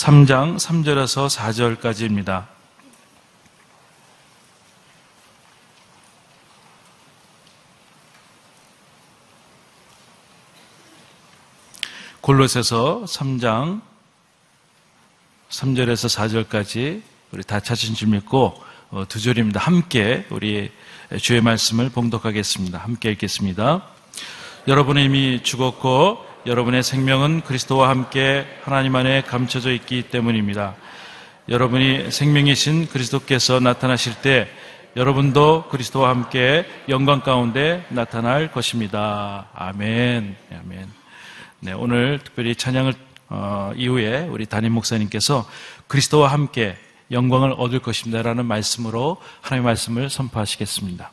[0.00, 2.46] 3장 3절에서 4절까지입니다.
[12.22, 13.82] 골로새서 3장
[15.50, 18.54] 3절에서 4절까지 우리 다 찾으신 줄 믿고
[18.92, 19.60] 어, 두 절입니다.
[19.60, 20.72] 함께 우리
[21.20, 22.78] 주의 말씀을 봉독하겠습니다.
[22.78, 23.86] 함께 읽겠습니다.
[24.66, 30.74] 여러분은 이미 죽었고 여러분의 생명은 그리스도와 함께 하나님 안에 감춰져 있기 때문입니다.
[31.48, 34.48] 여러분이 생명이신 그리스도께서 나타나실 때
[34.96, 39.48] 여러분도 그리스도와 함께 영광 가운데 나타날 것입니다.
[39.54, 40.34] 아멘.
[40.50, 40.88] 아멘.
[41.60, 42.94] 네, 오늘 특별히 찬양을
[43.28, 45.46] 어, 이후에 우리 담임 목사님께서
[45.86, 46.76] 그리스도와 함께
[47.10, 51.12] 영광을 얻을 것입니다라는 말씀으로 하나님의 말씀을 선포하시겠습니다.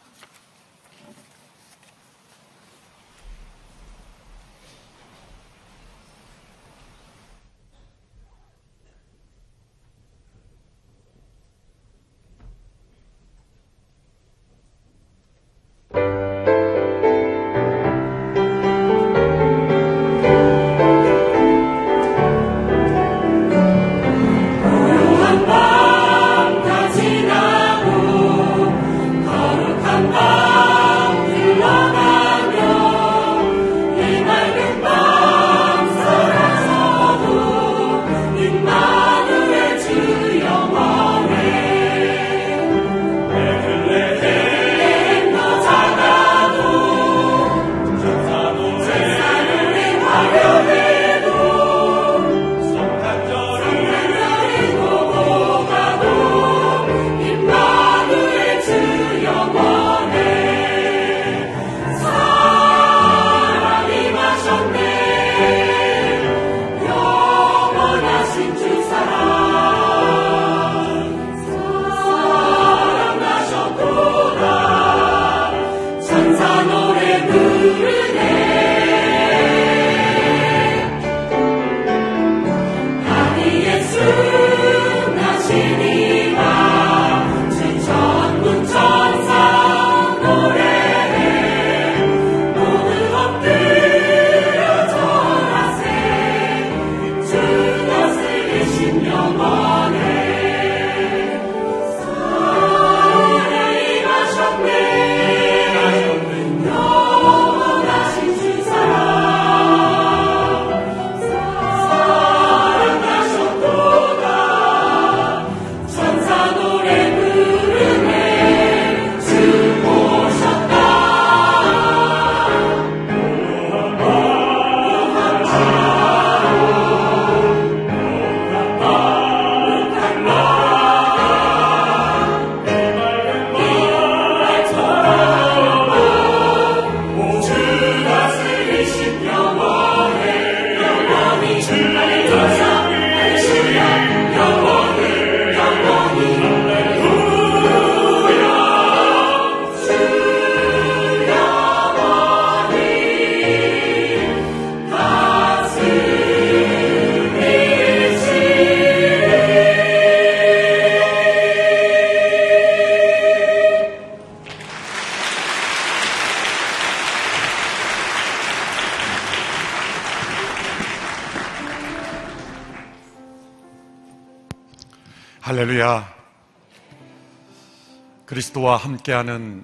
[178.47, 179.63] 그리스도와 함께하는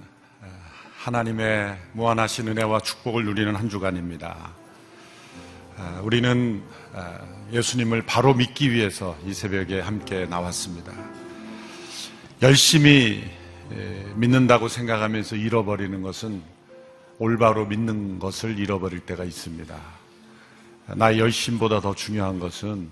[0.98, 4.52] 하나님의 무한하신 은혜와 축복을 누리는 한 주간입니다.
[6.02, 6.62] 우리는
[7.52, 10.92] 예수님을 바로 믿기 위해서 이 새벽에 함께 나왔습니다.
[12.42, 13.24] 열심히
[14.16, 16.42] 믿는다고 생각하면서 잃어버리는 것은
[17.20, 19.76] 올바로 믿는 것을 잃어버릴 때가 있습니다.
[20.96, 22.92] 나의 열심보다 더 중요한 것은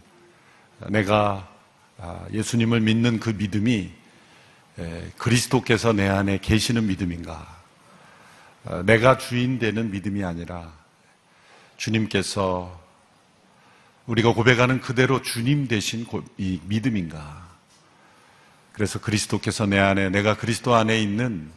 [0.89, 1.49] 내가
[1.97, 4.00] 아, 예수님을 믿는 그 믿음이
[5.17, 7.61] 그리스도께서 내 안에 계시는 믿음인가?
[8.65, 10.71] 아, 내가 주인 되는 믿음이 아니라
[11.77, 12.79] 주님께서
[14.05, 16.05] 우리가 고백하는 그대로 주님 되신
[16.37, 17.49] 이 믿음인가?
[18.73, 21.51] 그래서 그리스도께서 내 안에, 내가 그리스도 안에 있는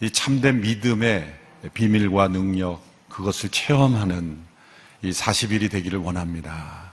[0.00, 1.34] 이 참된 믿음의
[1.74, 4.38] 비밀과 능력, 그것을 체험하는
[5.02, 6.92] 이 40일이 되기를 원합니다.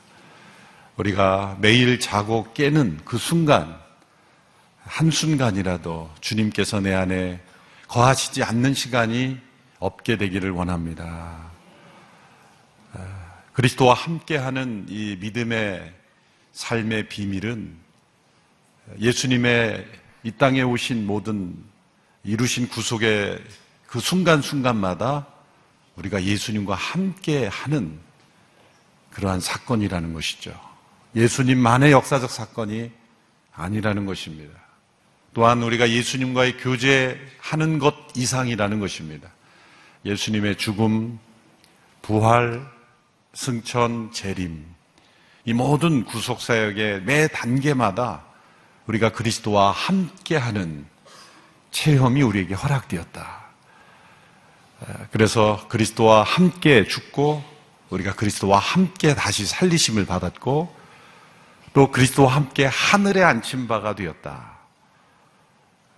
[0.97, 3.82] 우리가 매일 자고 깨는 그 순간,
[4.93, 7.41] 한순간이라도 주님께서 내 안에
[7.87, 9.39] 거하시지 않는 시간이
[9.79, 11.49] 없게 되기를 원합니다.
[12.93, 15.91] 아, 그리스도와 함께하는 이 믿음의
[16.51, 17.75] 삶의 비밀은
[18.99, 19.87] 예수님의
[20.25, 21.57] 이 땅에 오신 모든
[22.23, 23.43] 이루신 구속의
[23.87, 25.25] 그 순간순간마다
[25.95, 27.99] 우리가 예수님과 함께 하는
[29.09, 30.53] 그러한 사건이라는 것이죠.
[31.15, 32.91] 예수님만의 역사적 사건이
[33.53, 34.62] 아니라는 것입니다.
[35.33, 39.29] 또한 우리가 예수님과의 교제하는 것 이상이라는 것입니다.
[40.05, 41.19] 예수님의 죽음,
[42.01, 42.65] 부활,
[43.33, 44.63] 승천, 재림,
[45.45, 48.23] 이 모든 구속사역의 매 단계마다
[48.85, 50.85] 우리가 그리스도와 함께하는
[51.71, 53.43] 체험이 우리에게 허락되었다.
[55.11, 57.43] 그래서 그리스도와 함께 죽고
[57.89, 60.75] 우리가 그리스도와 함께 다시 살리심을 받았고
[61.73, 64.52] 또 그리스도와 함께 하늘에 앉힌 바가 되었다.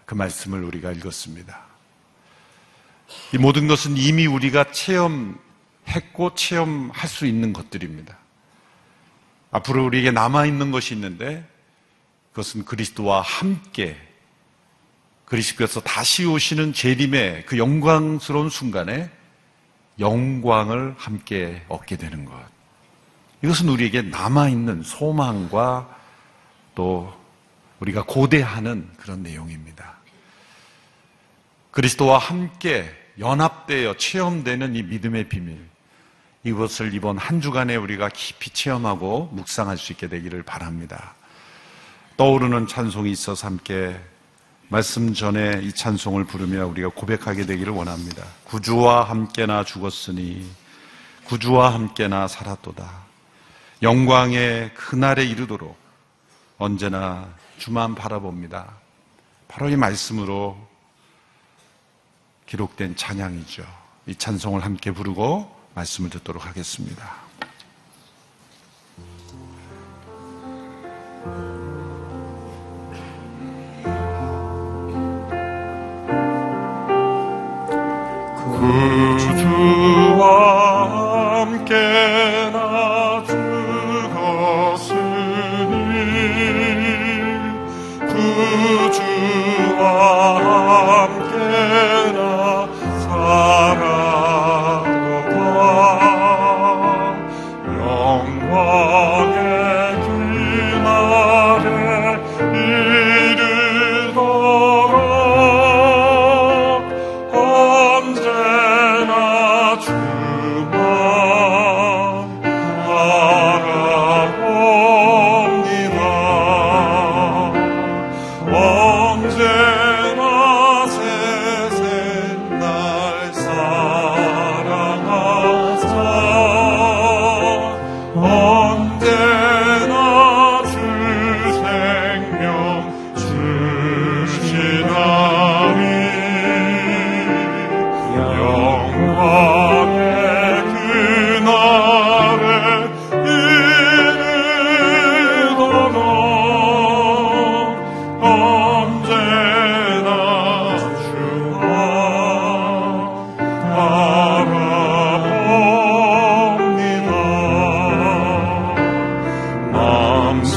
[0.05, 1.65] 그 말씀을 우리가 읽었습니다.
[3.33, 8.17] 이 모든 것은 이미 우리가 체험했고 체험할 수 있는 것들입니다.
[9.51, 11.47] 앞으로 우리에게 남아있는 것이 있는데
[12.31, 13.95] 그것은 그리스도와 함께
[15.25, 19.09] 그리스도께서 다시 오시는 재림의 그 영광스러운 순간에
[19.99, 22.33] 영광을 함께 얻게 되는 것.
[23.41, 25.97] 이것은 우리에게 남아있는 소망과
[26.75, 27.13] 또
[27.79, 29.94] 우리가 고대하는 그런 내용입니다.
[31.75, 32.89] 그리스도와 함께
[33.19, 35.59] 연합되어 체험되는 이 믿음의 비밀.
[36.45, 41.15] 이것을 이번 한 주간에 우리가 깊이 체험하고 묵상할 수 있게 되기를 바랍니다.
[42.15, 43.99] 떠오르는 찬송이 있어서 함께
[44.69, 48.23] 말씀 전에 이 찬송을 부르며 우리가 고백하게 되기를 원합니다.
[48.45, 50.49] 구주와 함께나 죽었으니
[51.25, 52.89] 구주와 함께나 살았도다.
[53.81, 55.77] 영광의 그날에 이르도록
[56.57, 58.77] 언제나 주만 바라봅니다.
[59.49, 60.73] 바로 이 말씀으로
[62.45, 63.65] 기록된 찬양이죠.
[64.07, 67.24] 이 찬송을 함께 부르고 말씀을 듣도록 하겠습니다.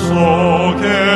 [0.09, 1.08] 속에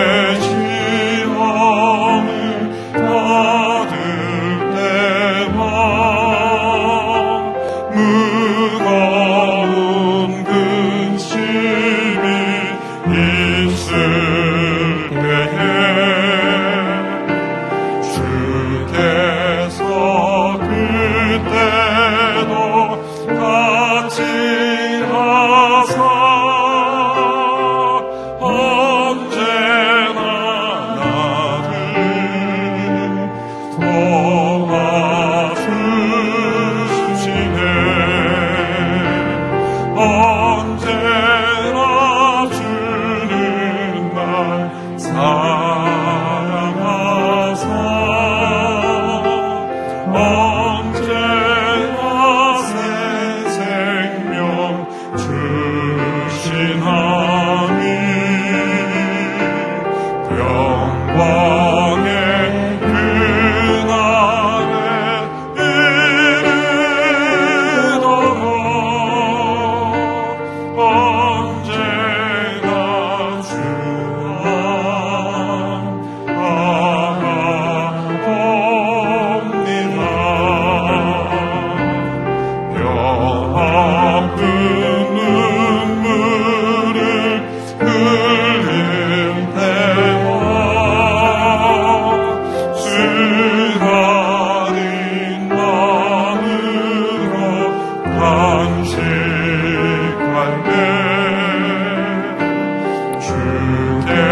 [103.63, 104.32] There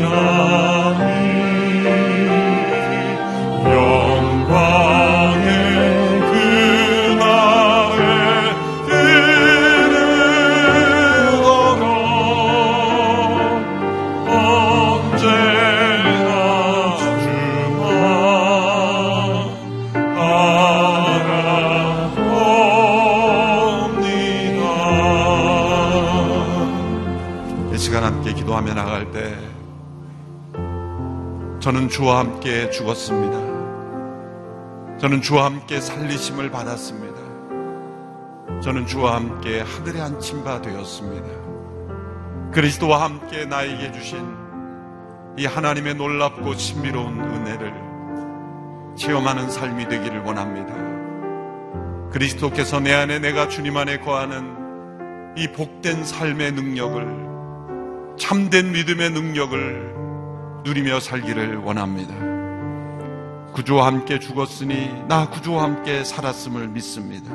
[0.00, 0.49] 주
[31.90, 33.36] 주와 함께 죽었습니다.
[34.98, 37.18] 저는 주와 함께 살리심을 받았습니다.
[38.62, 41.26] 저는 주와 함께 하늘에 앉힌 바 되었습니다.
[42.52, 44.24] 그리스도와 함께 나에게 주신
[45.36, 47.74] 이 하나님의 놀랍고 신비로운 은혜를
[48.96, 50.72] 체험하는 삶이 되기를 원합니다.
[52.12, 59.89] 그리스도께서 내 안에 내가 주님 안에 거하는 이 복된 삶의 능력을 참된 믿음의 능력을
[60.64, 62.14] 누리며 살기를 원합니다.
[63.52, 67.34] 구주와 함께 죽었으니 나 구주와 함께 살았음을 믿습니다.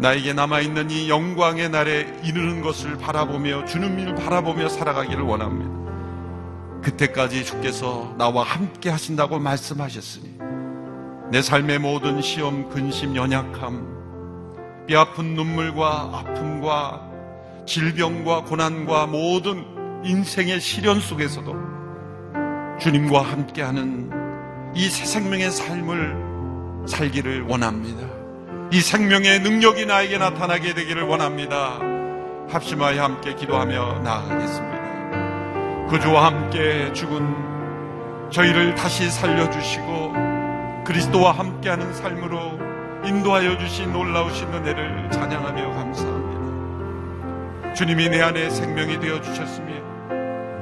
[0.00, 5.78] 나에게 남아있는 이 영광의 날에 이르는 것을 바라보며 주는 일을 바라보며 살아가기를 원합니다.
[6.82, 10.38] 그때까지 주께서 나와 함께 하신다고 말씀하셨으니
[11.30, 17.08] 내 삶의 모든 시험, 근심, 연약함, 뼈 아픈 눈물과 아픔과
[17.66, 19.64] 질병과 고난과 모든
[20.04, 21.77] 인생의 시련 속에서도
[22.78, 24.10] 주님과 함께하는
[24.74, 28.06] 이 새 생명의 삶을 살기를 원합니다.
[28.70, 31.80] 이 생명의 능력이 나에게 나타나게 되기를 원합니다.
[32.50, 34.78] 합심하여 함께 기도하며 나아가겠습니다.
[35.88, 40.12] 그주와 함께 죽은 저희를 다시 살려주시고
[40.84, 42.58] 그리스도와 함께하는 삶으로
[43.04, 46.38] 인도하여 주신 놀라우신 은혜를 찬양하며 감사합니다.
[47.74, 49.66] 주님이 내 안에 생명이 되어 주셨으며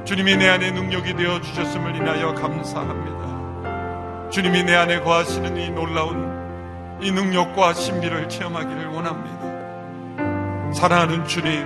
[0.07, 4.31] 주님이 내 안에 능력이 되어 주셨음을 인하여 감사합니다.
[4.31, 10.73] 주님이 내 안에 거하시는 이 놀라운 이 능력과 신비를 체험하기를 원합니다.
[10.73, 11.65] 사랑하는 주님,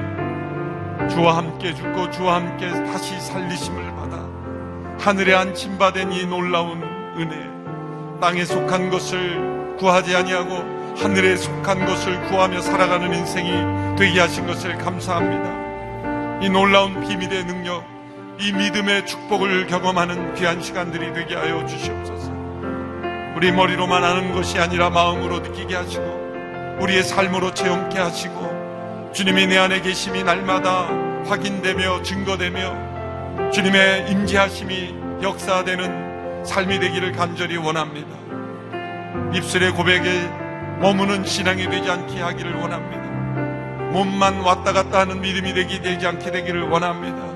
[1.11, 4.27] 주와 함께 죽고 주와 함께 다시 살리심을 받아
[4.99, 6.83] 하늘에 안침받은 이 놀라운
[7.19, 7.37] 은혜,
[8.23, 16.41] 땅에 속한 것을 구하지 아니하고 하늘에 속한 것을 구하며 살아가는 인생이 되게 하신 것을 감사합니다.
[16.43, 18.00] 이 놀라운 비밀의 능력,
[18.41, 22.33] 이 믿음의 축복을 경험하는 귀한 시간들이 되게 하여 주시옵소서.
[23.37, 29.83] 우리 머리로만 아는 것이 아니라 마음으로 느끼게 하시고 우리의 삶으로 체험케 하시고 주님이 내 안에
[29.83, 30.87] 계심이 날마다
[31.27, 38.09] 확인되며 증거되며 주님의 임재하심이 역사되는 삶이 되기를 간절히 원합니다.
[39.35, 40.29] 입술의 고백에
[40.81, 43.03] 머무는 신앙이 되지 않게 하기를 원합니다.
[43.91, 47.30] 몸만 왔다 갔다 하는 믿음이 되기 되지 않게 되기를 원합니다.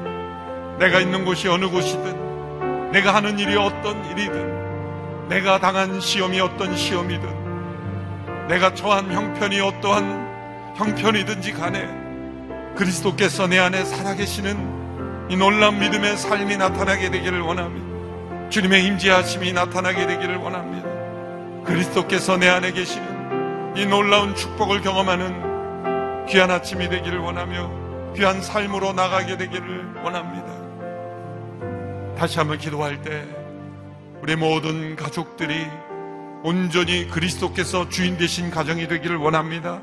[0.78, 8.46] 내가 있는 곳이 어느 곳이든 내가 하는 일이 어떤 일이든 내가 당한 시험이 어떤 시험이든
[8.48, 11.88] 내가 처한 형편이 어떠한 형편이든지 간에
[12.76, 18.50] 그리스도께서 내 안에 살아계시는 이 놀라운 믿음의 삶이 나타나게 되기를 원합니다.
[18.50, 20.88] 주님의 임재하심이 나타나게 되기를 원합니다.
[21.64, 29.36] 그리스도께서 내 안에 계시는 이 놀라운 축복을 경험하는 귀한 아침이 되기를 원하며 귀한 삶으로 나가게
[29.36, 30.63] 되기를 원합니다.
[32.24, 33.22] 다시 한번 기도할 때
[34.22, 35.66] 우리 모든 가족들이
[36.42, 39.82] 온전히 그리스도께서 주인 되신 가정이 되기를 원합니다.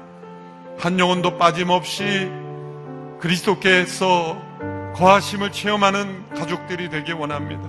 [0.80, 2.32] 한 영혼도 빠짐없이
[3.20, 4.42] 그리스도께서
[4.96, 7.62] 거하심을 체험하는 가족들이 되기 원합니다.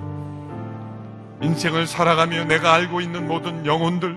[1.43, 4.17] 인생을 살아가며 내가 알고 있는 모든 영혼들,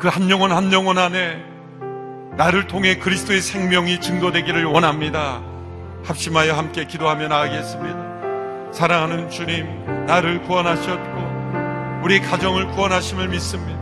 [0.00, 1.40] 그 한 영혼 한 영혼 안에
[2.36, 5.40] 나를 통해 그리스도의 생명이 증거되기를 원합니다.
[6.02, 8.09] 합심하여 함께 기도하며 나가겠습니다.
[8.72, 13.78] 사랑하는 주님, 나를 구원하셨고 우리 가정을 구원하심을 믿습니다.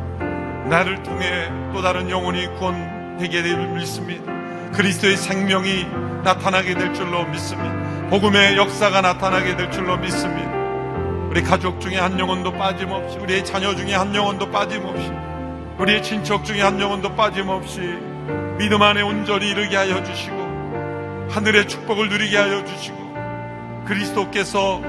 [0.68, 4.32] 나를 통해 또 다른 영혼이 구원되게 됨을 믿습니다.
[4.72, 5.86] 그리스도의 생명이
[6.24, 8.08] 나타나게 될 줄로 믿습니다.
[8.08, 10.50] 복음의 역사가 나타나게 될 줄로 믿습니다.
[11.28, 15.10] 우리 가족 중에 한 영혼도 빠짐없이, 우리의 자녀 중에 한 영혼도 빠짐없이,
[15.78, 17.80] 우리의 친척 중에 한 영혼도 빠짐없이
[18.58, 23.07] 믿음 안에 온전히 이르게 하여 주시고, 하늘의 축복을 누리게 하여 주시고,
[23.88, 24.82] 그리스도께서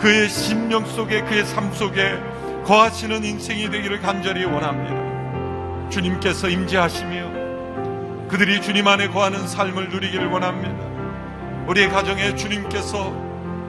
[0.00, 2.18] 그의 심령 속에, 그의 삶 속에
[2.64, 5.90] 거하시는 인생이 되기를 간절히 원합니다.
[5.90, 10.84] 주님께서 임재하시며 그들이 주님 안에 거하는 삶을 누리기를 원합니다.
[11.68, 13.14] 우리의 가정에 주님께서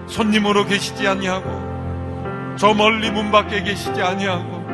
[0.07, 4.65] 손님으로 계시지 아니하고 저 멀리 문 밖에 계시지 아니하고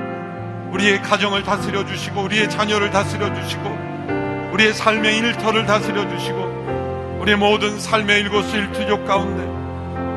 [0.71, 7.79] 우리의 가정을 다스려 주시고 우리의 자녀를 다스려 주시고 우리의 삶의 일터를 다스려 주시고 우리의 모든
[7.79, 9.62] 삶의 일거수 일투족 가운데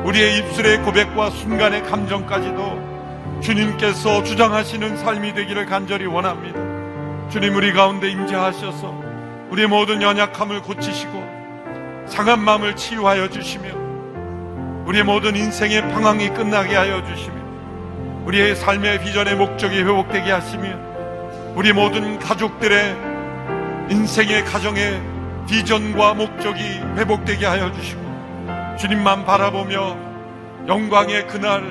[0.07, 6.57] 우리의 입술의 고백과 순간의 감정까지도 주님께서 주장하시는 삶이 되기를 간절히 원합니다.
[7.29, 9.03] 주님 우리 가운데 임재하셔서
[9.49, 13.67] 우리의 모든 연약함을 고치시고 상한 마음을 치유하여 주시며
[14.85, 17.35] 우리의 모든 인생의 방황이 끝나게 하여 주시며
[18.23, 20.69] 우리의 삶의 비전의 목적이 회복되게 하시며
[21.53, 22.95] 우리 모든 가족들의
[23.89, 25.01] 인생의 가정의
[25.49, 26.61] 비전과 목적이
[26.95, 28.06] 회복되게 하여 주시고
[28.77, 29.97] 주님만 바라보며
[30.67, 31.61] 영광의 그날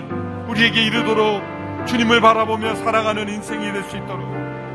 [0.48, 1.42] 우리에게 이르도록
[1.86, 4.26] 주님을 바라보며 살아가는 인생이 될 수 있도록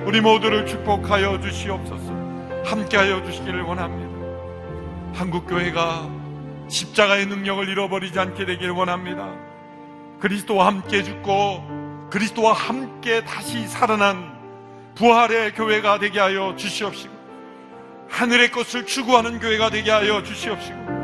[0.06, 2.22] 우리 모두를 축복하여 주시옵소서
[2.66, 4.12] 함께하여 주시기를 원합니다.
[5.20, 6.10] 한국교회가
[6.70, 9.30] 십자가의 능력을 잃어버리지 않게 되기를 원합니다.
[10.20, 14.32] 그리스도와 함께 죽고 그리스도와 함께 다시 살아난
[14.96, 17.14] 부활의 교회가 되게 하여 주시옵시고
[18.10, 21.01] 하늘의 것을 추구하는 교회가 되게 하여 주시옵시고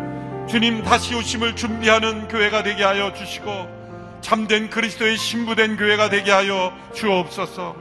[0.48, 3.68] 주님 다시 오심을 준비하는 교회가 되게 하여 주시고
[4.22, 7.76] 참된 그리스도의 신부된 교회가 되게 하여 주옵소서.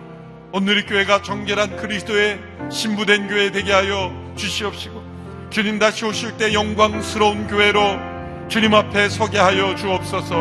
[0.52, 5.00] 오늘의 교회가 정결한 그리스도의 신부된 교회 되게 하여 주시옵시고
[5.50, 10.34] 주님 다시 오실 때 영광스러운 교회로 주님 앞에 서게 하여 주옵소서.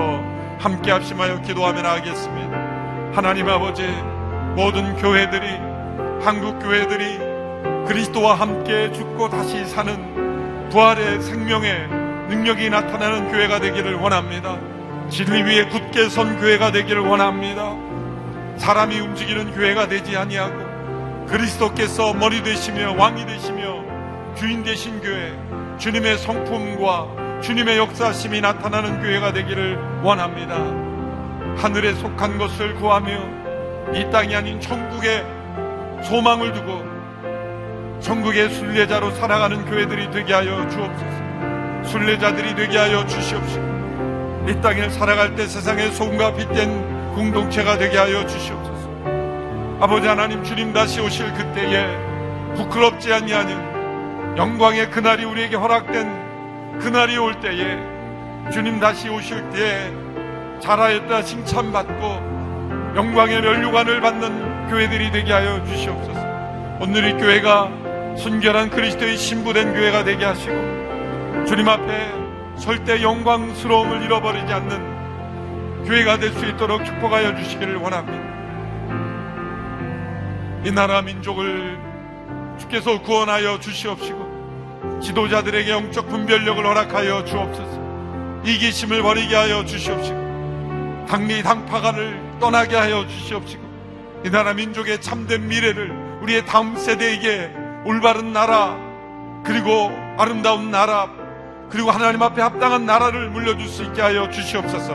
[0.57, 3.11] 함께 합심하여 기도하며 나가겠습니다.
[3.13, 3.83] 하나님 아버지
[4.55, 5.47] 모든 교회들이
[6.23, 7.19] 한국 교회들이
[7.87, 14.57] 그리스도와 함께 죽고 다시 사는 부활의 생명의 능력이 나타나는 교회가 되기를 원합니다.
[15.09, 17.75] 진리 위에 굳게 선 교회가 되기를 원합니다.
[18.57, 23.83] 사람이 움직이는 교회가 되지 아니하고 그리스도께서 머리 되시며 왕이 되시며
[24.35, 25.33] 주인 되신 교회
[25.77, 30.55] 주님의 성품과 주님의 역사심이 나타나는 교회가 되기를 원합니다.
[31.57, 35.23] 하늘에 속한 것을 구하며 이 땅이 아닌 천국에
[36.03, 36.95] 소망을 두고
[38.01, 41.24] 천국의 순례자로 살아가는 교회들이 되게 하여 주옵소서.
[41.87, 48.89] 순례자들이 되게 하여 주시옵시고 이 땅을 살아갈 때 세상의 소금과 빛된 공동체가 되게 하여 주시옵소서.
[49.79, 51.87] 아버지 하나님 주님 다시 오실 그때에
[52.55, 57.77] 부끄럽지 아니하는 영광의 그날이 우리에게 허락된 그날이 올 때에
[58.51, 59.91] 주님 다시 오실 때에
[60.61, 66.19] 잘하였다 칭찬받고 영광의 면류관을 받는 교회들이 되게 하여 주시옵소서.
[66.79, 70.74] 오늘 이 교회가 순결한 그리스도의 신부된 교회가 되게 하시고
[71.45, 72.11] 주님 앞에
[72.57, 78.25] 설때 영광스러움을 잃어버리지 않는 교회가 될 수 있도록 축복하여 주시기를 원합니다.
[80.65, 81.77] 이 나라 민족을
[82.57, 92.75] 주께서 구원하여 주시옵시고 지도자들에게 영적 분별력을 허락하여 주옵소서 이기심을 버리게 하여 주시옵시고 당리 당파간을 떠나게
[92.75, 93.63] 하여 주시옵시고
[94.25, 97.51] 이 나라 민족의 참된 미래를 우리의 다음 세대에게
[97.85, 98.75] 올바른 나라
[99.43, 101.07] 그리고 아름다운 나라
[101.69, 104.93] 그리고 하나님 앞에 합당한 나라를 물려줄 수 있게 하여 주시옵소서.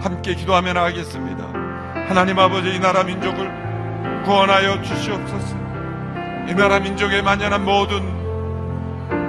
[0.00, 1.44] 함께 기도하며 나가겠습니다.
[2.08, 3.50] 하나님 아버지 이 나라 민족을
[4.24, 5.56] 구원하여 주시옵소서.
[6.48, 8.00] 이 나라 민족의 만연한 모든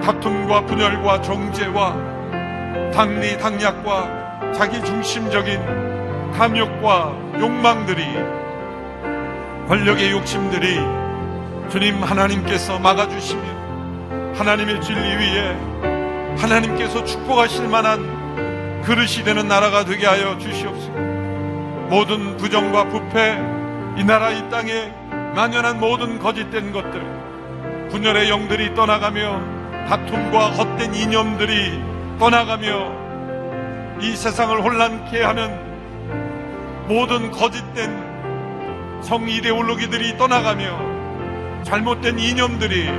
[0.02, 8.04] 다툼과 분열과 정죄와 당리 당략과 자기 중심적인 탐욕과 욕망들이
[9.68, 10.80] 권력의 욕심들이
[11.70, 15.91] 주님 하나님께서 막아주시며 하나님의 진리 위에
[16.38, 20.92] 하나님께서 축복하실 만한 그릇이 되는 나라가 되게 하여 주시옵소서.
[21.90, 23.38] 모든 부정과 부패,
[23.98, 24.92] 이 나라 이 땅에
[25.36, 31.82] 만연한 모든 거짓된 것들, 분열의 영들이 떠나가며 다툼과 헛된 이념들이
[32.20, 33.02] 떠나가며
[34.02, 35.60] 이 세상을 혼란케 하는
[36.88, 42.90] 모든 거짓된 성 이데올로기들이 떠나가며 잘못된 이념들이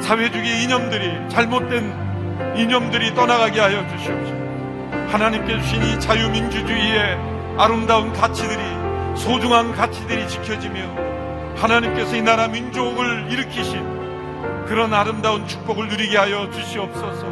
[0.00, 4.38] 사회주의 이념들이 잘못된 이념들이 떠나가게 하여 주시옵소서.
[5.10, 7.18] 하나님께 주신 이 자유민주주의의
[7.56, 8.62] 아름다운 가치들이
[9.16, 10.80] 소중한 가치들이 지켜지며
[11.56, 17.26] 하나님께서 이 나라 민족을 일으키신 그런 아름다운 축복을 누리게 하여 주시옵소서.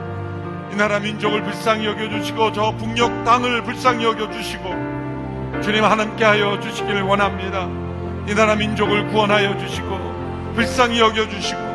[0.72, 4.96] 이 나라 민족을 불쌍히 여겨 주시고 저 북녘 땅을 불쌍히 여겨 주시고
[5.62, 7.68] 주님 하나님께 하여 주시기를 원합니다.
[8.28, 11.65] 이 나라 민족을 구원하여 주시고 불쌍히 여겨 주시고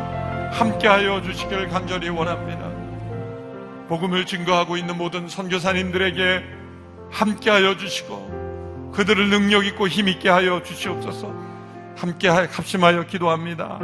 [0.52, 2.70] 함께하여 주시기를 간절히 원합니다.
[3.88, 6.44] 복음을 증거하고 있는 모든 선교사님들에게
[7.10, 11.32] 함께하여 주시고 그들을 능력 있고 힘 있게 하여 주시옵소서.
[11.96, 13.78] 함께 합심하여 기도합니다.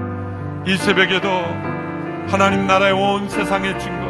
[0.67, 1.29] 이 새벽에도
[2.29, 4.07] 하나님 나라의 온 세상의 증거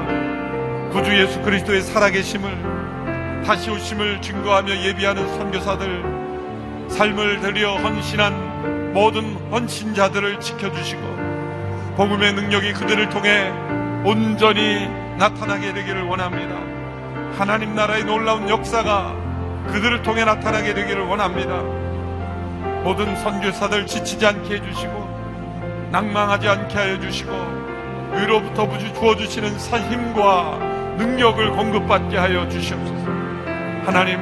[0.93, 11.18] 구주 예수 그리스도의 살아계심을 다시 오심을 증거하며 예비하는 선교사들 삶을 들여 헌신한 모든 헌신자들을 지켜주시고
[11.99, 13.51] 복음의 능력이 그들을 통해
[14.05, 16.55] 온전히 나타나게 되기를 원합니다.
[17.37, 19.17] 하나님 나라의 놀라운 역사가
[19.67, 21.61] 그들을 통해 나타나게 되기를 원합니다.
[22.85, 27.33] 모든 선교사들 지치지 않게 해주시고 낭망하지 않게 하여 주시고
[28.13, 30.57] 위로부터 부주 주어주시는 사 힘과
[30.99, 33.07] 능력을 공급받게 하여 주시옵소서.
[33.85, 34.21] 하나님,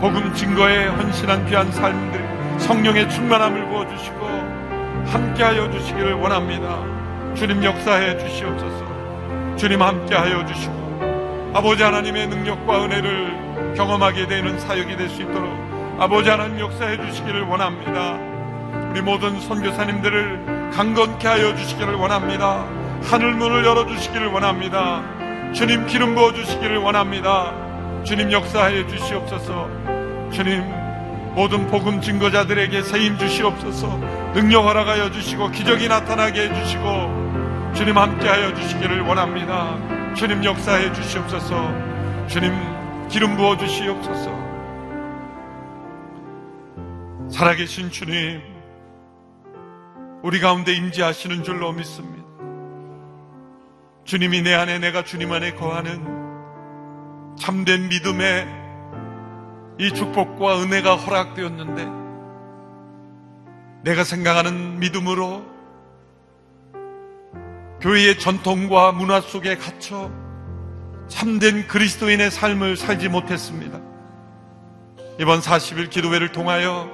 [0.00, 4.27] 복음 증거에 헌신한 귀한 삶들, 성령의 충만함을 부어주시고
[5.12, 6.78] 함께하여 주시기를 원합니다.
[7.34, 9.56] 주님 역사해 주시옵소서.
[9.56, 15.48] 주님 함께하여 주시고 아버지 하나님의 능력과 은혜를 경험하게 되는 사역이 될 수 있도록
[15.98, 18.18] 아버지 하나님 역사해 주시기를 원합니다.
[18.90, 22.64] 우리 모든 선교사님들을 강건케 하여 주시기를 원합니다.
[23.04, 25.02] 하늘 문을 열어 주시기를 원합니다.
[25.54, 27.52] 주님 기름 부어 주시기를 원합니다.
[28.04, 29.68] 주님 역사하여 주시옵소서.
[30.32, 30.62] 주님
[31.38, 33.96] 모든 복음 증거자들에게 세임 주시옵소서.
[34.34, 39.78] 능력 허락하여 주시고 기적이 나타나게 해 주시고 주님 함께하여 주시기를 원합니다.
[40.14, 42.26] 주님 역사해 주시옵소서.
[42.26, 42.52] 주님
[43.08, 44.36] 기름 부어 주시옵소서.
[47.30, 48.42] 살아계신 주님,
[50.24, 52.26] 우리 가운데 임재하시는 줄로 믿습니다.
[54.04, 56.04] 주님이 내 안에 내가 주님 안에 거하는
[57.38, 58.57] 참된 믿음의
[59.78, 61.86] 이 축복과 은혜가 허락되었는데
[63.82, 65.44] 내가 생각하는 믿음으로
[67.80, 70.10] 교회의 전통과 문화 속에 갇혀
[71.06, 73.80] 참된 그리스도인의 삶을 살지 못했습니다.
[75.20, 76.90] 이번 40일 기도회를 통하여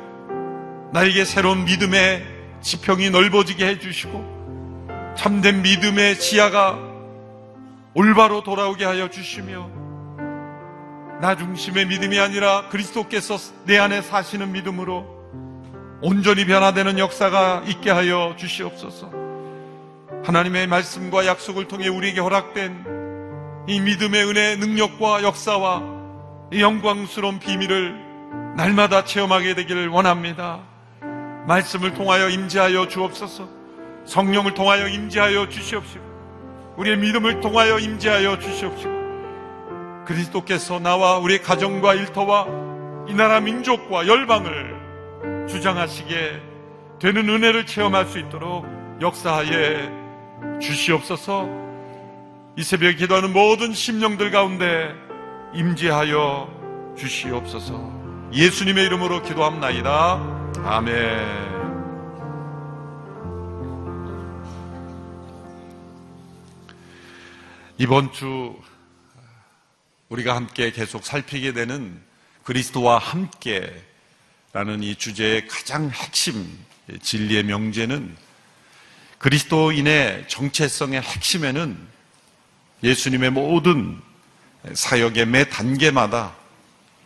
[0.92, 2.22] 나에게 새로운 믿음의
[2.60, 6.78] 지평이 넓어지게 해주시고 참된 믿음의 지하가
[7.94, 9.73] 올바로 돌아오게 하여 주시며
[11.24, 15.06] 나 중심의 믿음이 아니라 그리스도께서 내 안에 사시는 믿음으로
[16.02, 19.10] 온전히 변화되는 역사가 있게 하여 주시옵소서.
[20.22, 25.82] 하나님의 말씀과 약속을 통해 우리에게 허락된 이 믿음의 은혜, 능력과 역사와
[26.52, 27.94] 이 영광스러운 비밀을
[28.58, 30.60] 날마다 체험하게 되기를 원합니다.
[31.46, 33.48] 말씀을 통하여 임재하여 주옵소서.
[34.04, 36.04] 성령을 통하여 임재하여 주시옵시고
[36.76, 39.03] 우리의 믿음을 통하여 임재하여 주시옵시고
[40.04, 42.46] 그리스도께서 나와 우리의 가정과 일터와
[43.08, 46.42] 이 나라 민족과 열방을 주장하시게
[47.00, 48.66] 되는 은혜를 체험할 수 있도록
[49.00, 51.48] 역사하여 주시옵소서
[52.56, 54.94] 이 새벽에 기도하는 모든 심령들 가운데
[55.54, 60.42] 임재하여 주시옵소서 예수님의 이름으로 기도합나이다.
[60.64, 61.54] 아멘.
[67.78, 68.56] 이번 주
[70.14, 72.00] 우리가 함께 계속 살피게 되는
[72.44, 76.56] 그리스도와 함께라는 이 주제의 가장 핵심
[77.02, 78.16] 진리의 명제는
[79.18, 81.76] 그리스도인의 정체성의 핵심에는
[82.84, 84.00] 예수님의 모든
[84.72, 86.36] 사역의 매 단계마다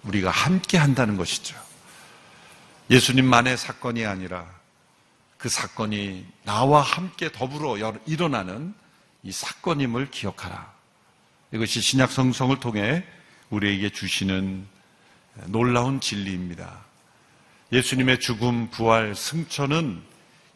[0.03, 1.57] 우리가 함께 한다는 것이죠.
[2.91, 4.47] 예수님만의 사건이 아니라
[5.39, 8.75] 그 사건이 나와 함께 더불어 일어나는
[9.23, 10.78] 이 사건임을 기억하라.
[11.53, 13.05] 이것이 신약 성성을 통해
[13.51, 14.67] 우리에게 주시는
[15.47, 16.85] 놀라운 진리입니다.
[17.73, 20.03] 예수님의 죽음, 부활, 승천은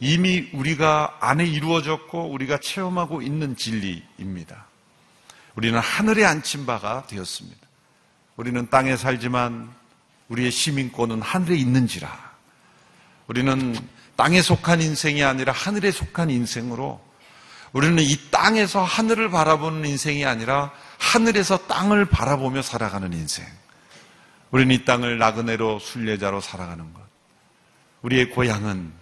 [0.00, 4.66] 이미 우리가 안에 이루어졌고 우리가 체험하고 있는 진리입니다.
[5.54, 7.60] 우리는 하늘에 앉힌 바가 되었습니다.
[8.36, 9.70] 우리는 땅에 살지만
[10.28, 12.32] 우리의 시민권은 하늘에 있는지라.
[13.28, 13.74] 우리는
[14.16, 17.00] 땅에 속한 인생이 아니라 하늘에 속한 인생으로
[17.72, 23.46] 우리는 이 땅에서 하늘을 바라보는 인생이 아니라 하늘에서 땅을 바라보며 살아가는 인생.
[24.50, 27.00] 우리는 이 땅을 나그네로 순례자로 살아가는 것.
[28.02, 28.92] 우리의 고향은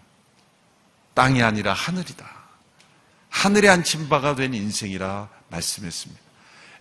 [1.15, 2.25] 땅이 아니라 하늘이다.
[3.29, 6.21] 하늘에 앉힌 바가 된 인생이라 말씀했습니다.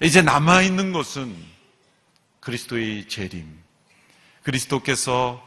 [0.02, 1.36] 이제 남아있는 것은
[2.40, 3.46] 그리스도의 재림,
[4.44, 5.44] 그리스도께서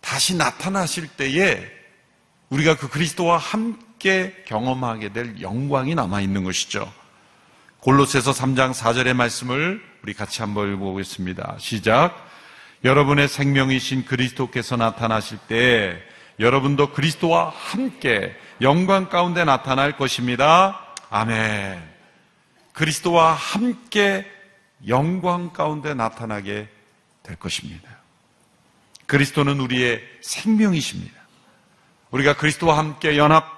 [0.00, 1.66] 다시 나타나실 때에
[2.48, 3.85] 우리가 그 그리스도와 함께
[4.46, 6.92] 경험하게 될 영광이 남아 있는 것이죠.
[7.80, 11.56] 골로새서 3장 4절의 말씀을 우리 같이 한번 읽어보겠습니다.
[11.58, 12.26] 시작.
[12.84, 16.02] 여러분의 생명이신 그리스도께서 나타나실 때
[16.38, 20.80] 여러분도 그리스도와 함께 영광 가운데 나타날 것입니다.
[21.10, 21.82] 아멘.
[22.72, 24.26] 그리스도와 함께
[24.86, 26.68] 영광 가운데 나타나게
[27.22, 27.88] 될 것입니다.
[29.06, 31.14] 그리스도는 우리의 생명이십니다.
[32.10, 33.55] 우리가 그리스도와 함께 연합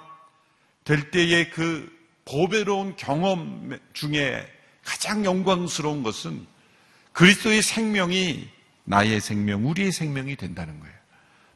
[0.89, 4.51] 될 때의 그 보배로운 경험 중에
[4.83, 6.47] 가장 영광스러운 것은
[7.13, 8.49] 그리스도의 생명이
[8.85, 10.95] 나의 생명, 우리의 생명이 된다는 거예요.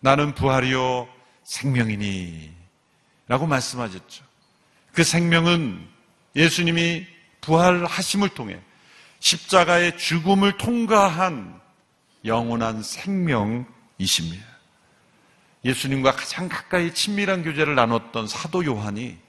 [0.01, 1.09] 나는 부활이요
[1.45, 2.53] 생명이니
[3.27, 4.23] 라고 말씀하셨죠.
[4.93, 5.83] 그 생명은
[6.37, 7.07] 예수님이
[7.41, 8.61] 부활하심을 통해
[9.21, 11.59] 십자가의 죽음을 통과한
[12.27, 14.53] 영원한 생명이십니다.
[15.65, 19.22] 예수님과 가장 가까이 친밀한 교제를 나눴던 사도 요한이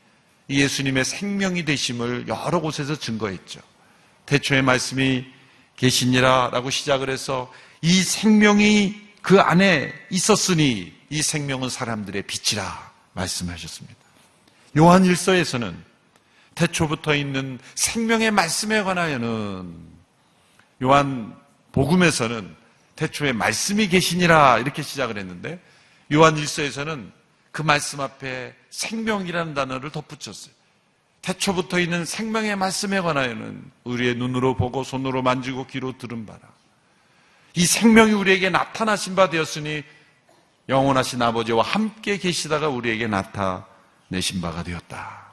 [0.49, 3.61] 예수님의 생명이 되심을 여러 곳에서 증거했죠.
[4.25, 5.25] 대초의 말씀이
[5.75, 7.51] 계시니라 라고 시작을 해서
[7.81, 13.95] 이 생명이 그 안에 있었으니 이 생명은 사람들의 빛이라 말씀하셨습니다.
[14.77, 15.75] 요한 일서에서는
[16.55, 19.75] 태초부터 있는 생명의 말씀에 관하여는
[20.81, 21.35] 요한
[21.71, 22.55] 복음에서는
[22.95, 25.59] 태초에 말씀이 계시니라 이렇게 시작을 했는데
[26.11, 27.11] 요한 일서에서는
[27.53, 30.51] 그 말씀 앞에 생명이라는 단어를 덧붙였어요.
[31.21, 36.39] 태초부터 있는 생명의 말씀에 관하여는 우리의 눈으로 보고 손으로 만지고 귀로 들은 바라.
[37.53, 39.83] 이 생명이 우리에게 나타나신 바 되었으니
[40.67, 45.31] 영원하신 아버지와 함께 계시다가 우리에게 나타내신 바가 되었다.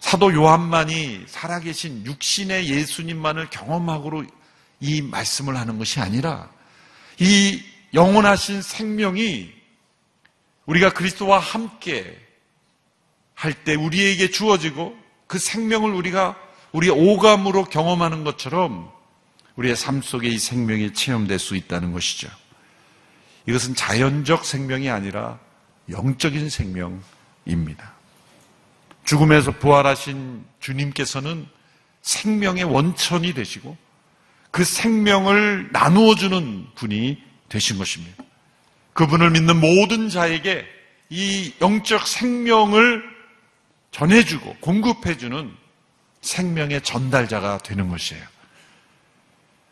[0.00, 4.24] 사도 요한만이 살아계신 육신의 예수님만을 경험하고로
[4.80, 6.48] 이 말씀을 하는 것이 아니라
[7.18, 9.55] 이 영원하신 생명이
[10.66, 12.18] 우리가 그리스도와 함께
[13.34, 16.36] 할 때 우리에게 주어지고 그 생명을 우리가
[16.72, 18.90] 우리의 오감으로 경험하는 것처럼
[19.56, 22.28] 우리의 삶 속에 이 생명이 체험될 수 있다는 것이죠.
[23.46, 25.38] 이것은 자연적 생명이 아니라
[25.90, 27.94] 영적인 생명입니다.
[29.04, 31.46] 죽음에서 부활하신 주님께서는
[32.02, 33.76] 생명의 원천이 되시고
[34.50, 38.24] 그 생명을 나누어 주는 분이 되신 것입니다.
[38.96, 40.66] 그분을 믿는 모든 자에게
[41.10, 43.04] 이 영적 생명을
[43.92, 45.54] 전해주고 공급해주는
[46.22, 48.24] 생명의 전달자가 되는 것이에요.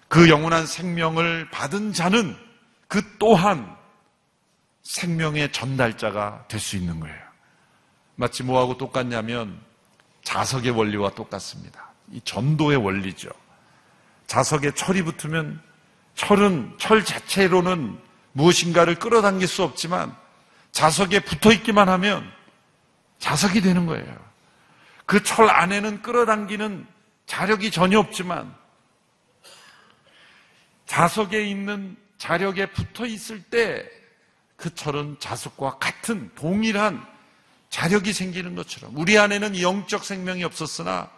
[0.09, 2.37] 그 영원한 생명을 받은 자는
[2.87, 3.75] 그 또한
[4.83, 7.17] 생명의 전달자가 될 수 있는 거예요.
[8.17, 9.59] 마치 뭐하고 똑같냐면
[10.23, 11.93] 자석의 원리와 똑같습니다.
[12.13, 13.31] 이 전도의 원리죠.
[14.27, 15.61] 자석에 철이 붙으면
[16.15, 17.99] 철은 철 자체로는
[18.35, 20.15] 무엇인가를 끌어당길 수 없지만
[20.71, 22.31] 자석에 붙어 있기만 하면
[23.19, 24.25] 자석이 되는 거예요.
[25.07, 26.87] 그 철 안에는 끌어당기는
[27.27, 28.55] 자력이 전혀 없지만
[30.87, 34.05] 자석에 있는 자력에 붙어 있을 때
[34.57, 37.05] 그 철은 자석과 같은 동일한
[37.71, 41.11] 자력이 생기는 것처럼 우리 안에는 영적 생명이 없었으나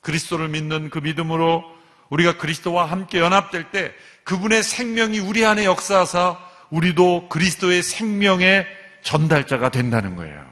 [0.00, 1.64] 그리스도를 믿는 그 믿음으로
[2.10, 3.92] 우리가 그리스도와 함께 연합될 때
[4.24, 6.38] 그분의 생명이 우리 안에 역사하사
[6.74, 8.66] 우리도 그리스도의 생명의
[9.02, 10.44] 전달자가 된다는 거예요.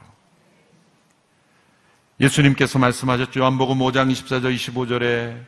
[2.19, 3.41] 예수님께서 말씀하셨죠.
[3.41, 5.45] 요한복음 5장 24절 25절에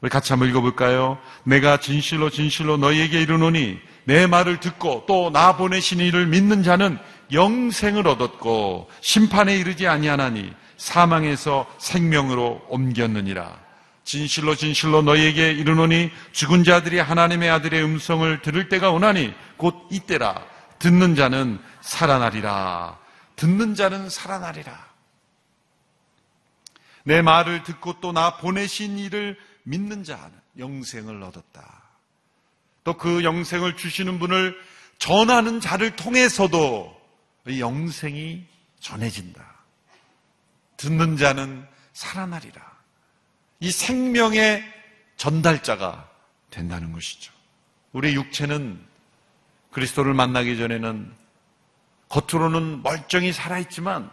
[0.00, 1.18] 우리 같이 한번 읽어볼까요?
[1.44, 6.98] 내가 진실로 진실로 너희에게 이르노니 내 말을 듣고 또 나 보내신 이를 믿는 자는
[7.32, 13.61] 영생을 얻었고 심판에 이르지 아니하나니 사망에서 생명으로 옮겼느니라.
[14.04, 20.44] 진실로 진실로 너희에게 이르노니 죽은 자들이 하나님의 아들의 음성을 들을 때가 오나니 곧 이때라.
[20.78, 22.98] 듣는 자는 살아나리라.
[23.36, 24.92] 듣는 자는 살아나리라.
[27.04, 31.82] 내 말을 듣고 또 나 보내신 이를 믿는 자는 영생을 얻었다.
[32.84, 34.56] 또 그 영생을 주시는 분을
[34.98, 37.00] 전하는 자를 통해서도
[37.58, 38.44] 영생이
[38.80, 39.44] 전해진다.
[40.76, 42.71] 듣는 자는 살아나리라
[43.62, 44.64] 이 생명의
[45.16, 46.08] 전달자가
[46.50, 47.32] 된다는 것이죠.
[47.92, 48.76] 우리 육체는
[49.70, 51.12] 그리스도를 만나기 전에는
[52.08, 54.10] 겉으로는 멀쩡히 살아있지만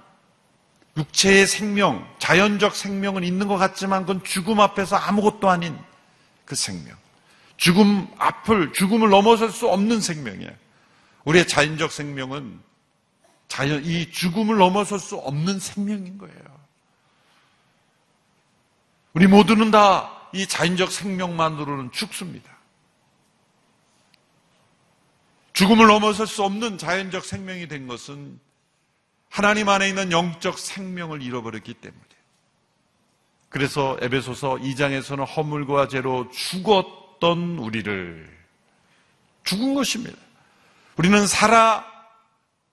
[0.98, 5.76] 육체의 생명, 자연적 생명은 있는 것 같지만 그건 죽음 앞에서 아무것도 아닌
[6.46, 6.96] 그 생명.
[7.58, 10.52] 죽음 앞을, 죽음을 넘어설 수 없는 생명이에요.
[11.26, 12.60] 우리의 자연적 생명은
[13.48, 16.59] 자연, 이 죽음을 넘어설 수 없는 생명인 거예요.
[19.20, 22.58] 우리 모두는 다 이 자연적 생명만으로는 죽습니다.
[25.54, 28.40] 죽음을 넘어설 수 없는 자연적 생명이 된 것은
[29.30, 32.04] 하나님 안에 있는 영적 생명을 잃어버렸기 때문에.
[33.50, 38.38] 그래서 에베소서 2장에서는 허물과 죄로 죽었던 우리를
[39.44, 40.18] 죽은 것입니다.
[40.98, 41.86] 우리는 살아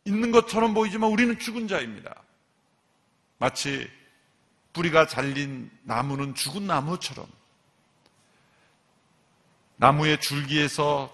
[0.04, 2.14] 있는 것처럼 보이지만 우리는 죽은 자입니다.
[3.38, 3.90] 마치
[4.76, 7.26] 뿌리가 잘린 나무는 죽은 나무처럼
[9.76, 11.10] 나무의 줄기에서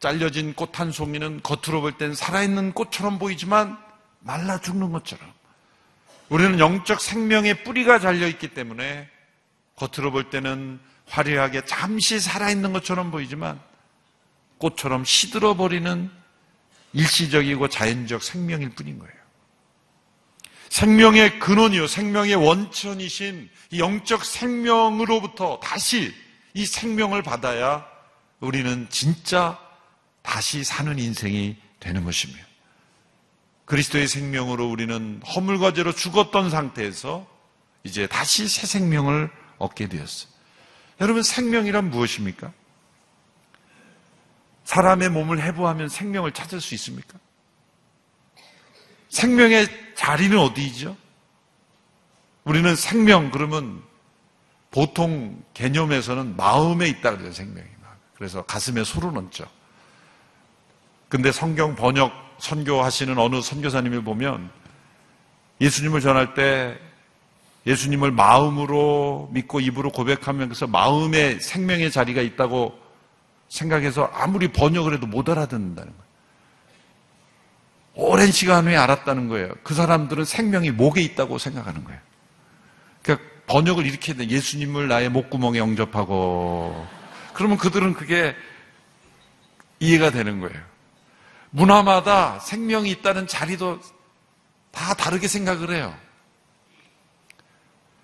[0.00, 3.78] 잘려진 꽃 한 송이는 겉으로 볼 땐 살아있는 꽃처럼 보이지만
[4.20, 5.32] 말라 죽는 것처럼
[6.28, 9.08] 우리는 영적 생명의 뿌리가 잘려 있기 때문에
[9.76, 13.58] 겉으로 볼 때는 화려하게 잠시 살아있는 것처럼 보이지만
[14.58, 16.10] 꽃처럼 시들어 버리는
[16.92, 19.25] 일시적이고 자연적 생명일 뿐인 거예요.
[20.68, 26.14] 생명의 근원이요, 생명의 원천이신 이 영적 생명으로부터 다시
[26.54, 27.86] 이 생명을 받아야
[28.40, 29.58] 우리는 진짜
[30.22, 32.44] 다시 사는 인생이 되는 것입니다.
[33.64, 37.26] 그리스도의 생명으로 우리는 허물과 죄로 죽었던 상태에서
[37.84, 40.30] 이제 다시 새 생명을 얻게 되었어요.
[41.00, 42.52] 여러분, 생명이란 무엇입니까?
[44.64, 47.18] 사람의 몸을 해부하면 생명을 찾을 수 있습니까?
[49.08, 50.96] 생명의 자리는 어디이죠?
[52.44, 53.82] 우리는 생명 그러면
[54.70, 57.76] 보통 개념에서는 마음에 있다 그래요, 생명이.
[58.16, 59.46] 그래서 가슴에 소를 얹죠.
[61.08, 64.50] 근데 성경 번역 선교하시는 어느 선교사님을 보면
[65.60, 66.78] 예수님을 전할 때
[67.66, 72.78] 예수님을 마음으로 믿고 입으로 고백하면서 마음에 생명의 자리가 있다고
[73.48, 76.05] 생각해서 아무리 번역을 해도 못 알아듣는다는 거예요.
[77.96, 79.48] 오랜 시간 후에 알았다는 거예요.
[79.62, 81.98] 그 사람들은 생명이 목에 있다고 생각하는 거예요.
[83.02, 86.86] 그러니까 번역을 이렇게 해 예수님을 나의 목구멍에 영접하고
[87.32, 88.36] 그러면 그들은 그게
[89.80, 90.62] 이해가 되는 거예요.
[91.50, 93.80] 문화마다 생명이 있다는 자리도
[94.70, 95.96] 다 다르게 생각을 해요.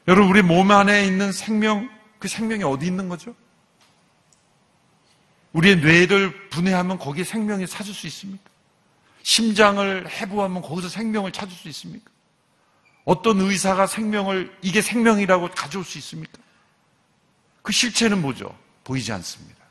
[0.09, 1.89] 여러분, 우리 몸 안에 있는 생명,
[2.19, 3.35] 그 생명이 어디 있는 거죠?
[5.53, 8.52] 우리의 뇌를 분해하면 거기에 생명이 찾을 수 있습니까?
[9.23, 12.11] 심장을 해부하면 거기서 생명을 찾을 수 있습니까?
[13.05, 16.39] 어떤 의사가 생명을, 이게 생명이라고 가져올 수 있습니까?
[17.63, 18.57] 그 실체는 뭐죠?
[18.85, 19.63] 보이지 않습니다.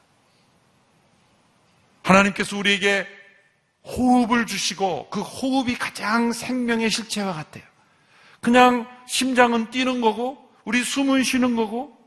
[2.03, 3.07] 하나님께서 우리에게
[3.83, 7.63] 호흡을 주시고 그 호흡이 가장 생명의 실체와 같아요.
[8.41, 11.97] 그냥 심장은 뛰는 거고 우리 숨은 쉬는 거고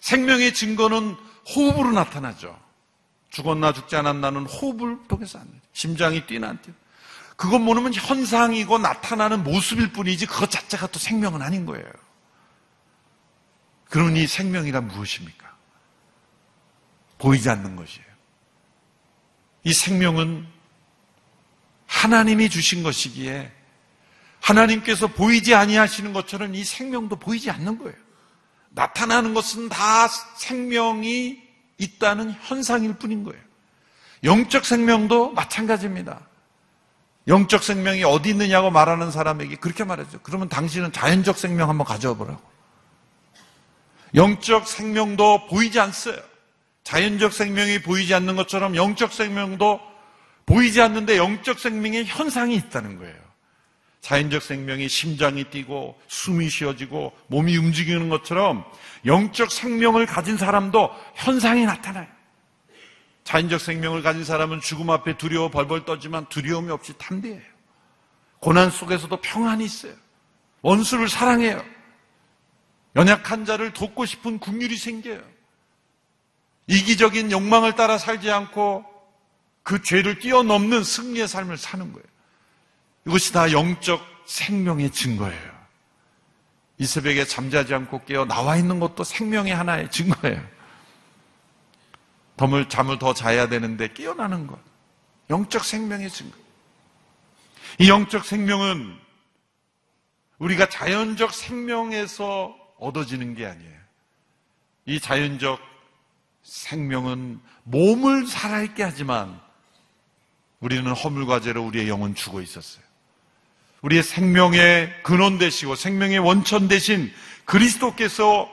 [0.00, 1.16] 생명의 증거는
[1.54, 2.67] 호흡으로 나타나죠.
[3.30, 6.76] 죽었나 죽지 않았나는 호흡을 통해서 안 심장이 뛰나 안 뛰나.
[7.36, 11.86] 그것 모르면 현상이고 나타나는 모습일 뿐이지 그것 자체가 또 생명은 아닌 거예요.
[13.88, 15.56] 그러니 생명이란 무엇입니까?
[17.18, 18.06] 보이지 않는 것이에요.
[19.64, 20.46] 이 생명은
[21.86, 23.52] 하나님이 주신 것이기에
[24.40, 27.96] 하나님께서 보이지 아니하시는 것처럼 이 생명도 보이지 않는 거예요.
[28.70, 31.47] 나타나는 것은 다 생명이
[31.78, 33.40] 있다는 현상일 뿐인 거예요.
[34.24, 36.20] 영적 생명도 마찬가지입니다.
[37.28, 40.18] 영적 생명이 어디 있느냐고 말하는 사람에게 그렇게 말하죠.
[40.22, 42.40] 그러면 당신은 자연적 생명 한번 가져와 보라고.
[44.14, 46.16] 영적 생명도 보이지 않어요.
[46.84, 49.80] 자연적 생명이 보이지 않는 것처럼 영적 생명도
[50.46, 53.27] 보이지 않는데 영적 생명의 현상이 있다는 거예요.
[54.00, 58.64] 자연적 생명이 심장이 뛰고 숨이 쉬어지고 몸이 움직이는 것처럼
[59.06, 62.06] 영적 생명을 가진 사람도 현상이 나타나요.
[63.24, 67.42] 자연적 생명을 가진 사람은 죽음 앞에 두려워 벌벌 떠지만 두려움이 없이 탐대해요.
[68.40, 69.92] 고난 속에서도 평안이 있어요.
[70.62, 71.62] 원수를 사랑해요.
[72.96, 75.20] 연약한 자를 돕고 싶은 국률이 생겨요.
[76.68, 78.84] 이기적인 욕망을 따라 살지 않고
[79.62, 82.06] 그 죄를 뛰어넘는 승리의 삶을 사는 거예요.
[83.08, 85.58] 이것이 다 영적 생명의 증거예요.
[86.76, 90.46] 이 새벽에 잠자지 않고 깨어 나와 있는 것도 생명의 하나의 증거예요.
[92.36, 94.58] 덤을 잠을 더 자야 되는데 깨어나는 것.
[95.30, 96.36] 영적 생명의 증거.
[97.78, 98.98] 이 영적 생명은
[100.38, 103.78] 우리가 자연적 생명에서 얻어지는 게 아니에요.
[104.84, 105.58] 이 자연적
[106.42, 109.40] 생명은 몸을 살아있게 하지만
[110.60, 112.87] 우리는 허물과제로 우리의 영은 죽어 있었어요.
[113.82, 117.12] 우리의 생명의 근원 되시고 생명의 원천 되신
[117.44, 118.50] 그리스도께서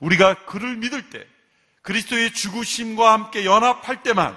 [0.00, 1.26] 우리가 그를 믿을 때
[1.82, 4.36] 그리스도의 죽으심과 함께 연합할 때만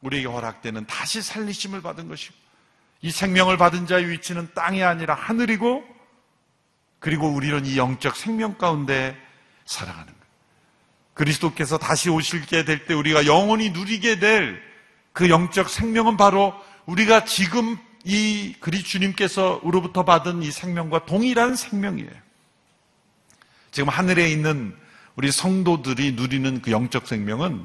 [0.00, 2.34] 우리에게 허락되는 다시 살리심을 받은 것이고
[3.02, 5.84] 이 생명을 받은 자의 위치는 땅이 아니라 하늘이고
[6.98, 9.16] 그리고 우리는 이 영적 생명 가운데
[9.66, 10.12] 살아가는.
[11.12, 14.74] 그리스도께서 다시 오실게 될때 우리가 영원히 누리게 될
[15.14, 16.52] 그 영적 생명은 바로
[16.86, 22.10] 우리가 지금 이 그리 주님께서 우로부터 받은 이 생명과 동일한 생명이에요.
[23.70, 24.76] 지금 하늘에 있는
[25.16, 27.64] 우리 성도들이 누리는 그 영적 생명은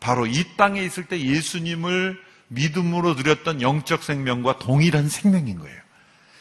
[0.00, 5.80] 바로 이 땅에 있을 때 예수님을 믿음으로 누렸던 영적 생명과 동일한 생명인 거예요.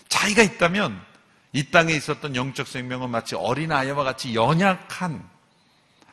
[0.10, 1.00] 차이가 있다면
[1.54, 5.28] 이 땅에 있었던 영적 생명은 마치 어린아이와 같이 연약한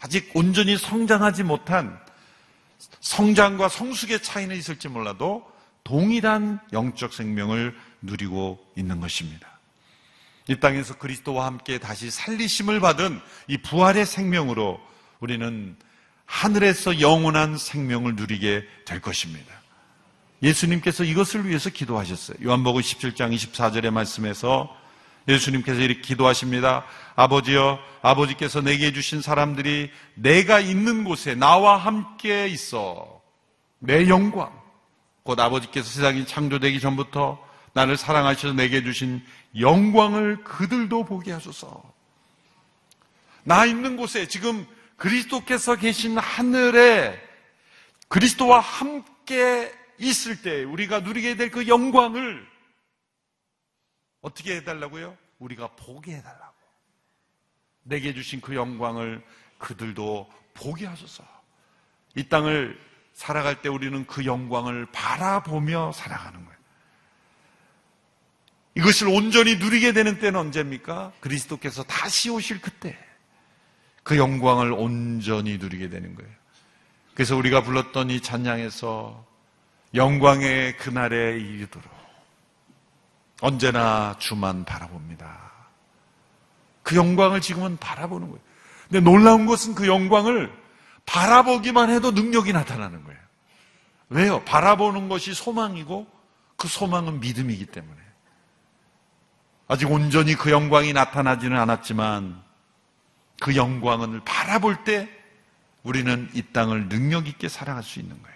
[0.00, 1.98] 아직 온전히 성장하지 못한
[3.00, 5.51] 성장과 성숙의 차이는 있을지 몰라도
[5.84, 9.48] 동일한 영적 생명을 누리고 있는 것입니다.
[10.48, 14.80] 이 땅에서 그리스도와 함께 다시 살리심을 받은 이 부활의 생명으로
[15.20, 15.76] 우리는
[16.26, 19.52] 하늘에서 영원한 생명을 누리게 될 것입니다.
[20.42, 22.38] 예수님께서 이것을 위해서 기도하셨어요.
[22.44, 24.74] 요한복음 17장 24절의 말씀에서
[25.28, 26.84] 예수님께서 이렇게 기도하십니다.
[27.14, 33.20] 아버지여, 아버지께서 내게 주신 사람들이 내가 있는 곳에 나와 함께 있어.
[33.78, 34.61] 내 영광.
[35.22, 39.24] 곧 아버지께서 세상이 창조되기 전부터 나를 사랑하셔서 내게 주신
[39.58, 41.82] 영광을 그들도 보게 하소서.
[43.44, 44.66] 나 있는 곳에 지금
[44.96, 47.20] 그리스도께서 계신 하늘에
[48.08, 52.46] 그리스도와 함께 있을 때 우리가 누리게 될 그 영광을
[54.20, 55.16] 어떻게 해달라고요?
[55.38, 56.54] 우리가 보게 해달라고.
[57.84, 59.24] 내게 주신 그 영광을
[59.58, 61.24] 그들도 보게 하소서.
[62.14, 62.78] 이 땅을
[63.22, 66.58] 살아갈 때 우리는 그 영광을 바라보며 살아가는 거예요.
[68.74, 71.12] 이것을 온전히 누리게 되는 때는 언제입니까?
[71.20, 72.98] 그리스도께서 다시 오실 그때.
[74.02, 76.32] 그 영광을 온전히 누리게 되는 거예요.
[77.14, 79.24] 그래서 우리가 불렀던 이 찬양에서
[79.94, 81.88] 영광의 그날에 이르도록
[83.40, 85.52] 언제나 주만 바라봅니다.
[86.82, 88.42] 그 영광을 지금은 바라보는 거예요.
[88.88, 90.61] 근데 놀라운 것은 그 영광을
[91.06, 93.20] 바라보기만 해도 능력이 나타나는 거예요.
[94.08, 94.44] 왜요?
[94.44, 96.06] 바라보는 것이 소망이고
[96.56, 98.00] 그 소망은 믿음이기 때문에.
[99.68, 102.42] 아직 온전히 그 영광이 나타나지는 않았지만
[103.40, 105.08] 그 영광을 바라볼 때
[105.82, 108.32] 우리는 이 땅을 능력 있게 살아갈 수 있는 거예요.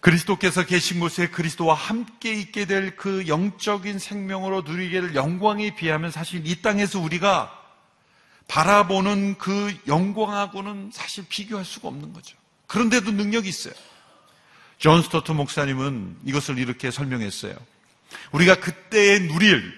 [0.00, 6.44] 그리스도께서 계신 곳에 그리스도와 함께 있게 될 그 영적인 생명으로 누리게 될 영광에 비하면 사실
[6.44, 7.61] 이 땅에서 우리가
[8.52, 12.36] 바라보는 그 영광하고는 사실 비교할 수가 없는 거죠.
[12.66, 13.72] 그런데도 능력이 있어요.
[14.76, 17.54] 존 스토트 목사님은 이것을 이렇게 설명했어요.
[18.32, 19.72] 우리가 그때에 누릴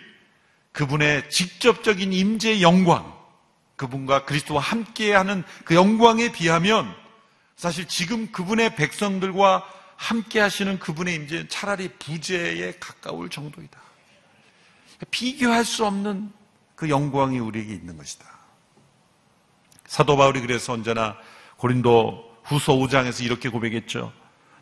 [0.72, 3.16] 그분의 직접적인 임재의 영광,
[3.76, 6.92] 그분과 그리스도와 함께하는 그 영광에 비하면
[7.54, 9.64] 사실 지금 그분의 백성들과
[9.94, 13.80] 함께 하시는 그분의 임재는 차라리 부재에 가까울 정도이다.
[15.12, 16.32] 비교할 수 없는
[16.74, 18.33] 그 영광이 우리에게 있는 것이다.
[19.94, 21.16] 사도 바울이 그래서 언제나
[21.56, 24.12] 고린도 후서 5장에서 이렇게 고백했죠.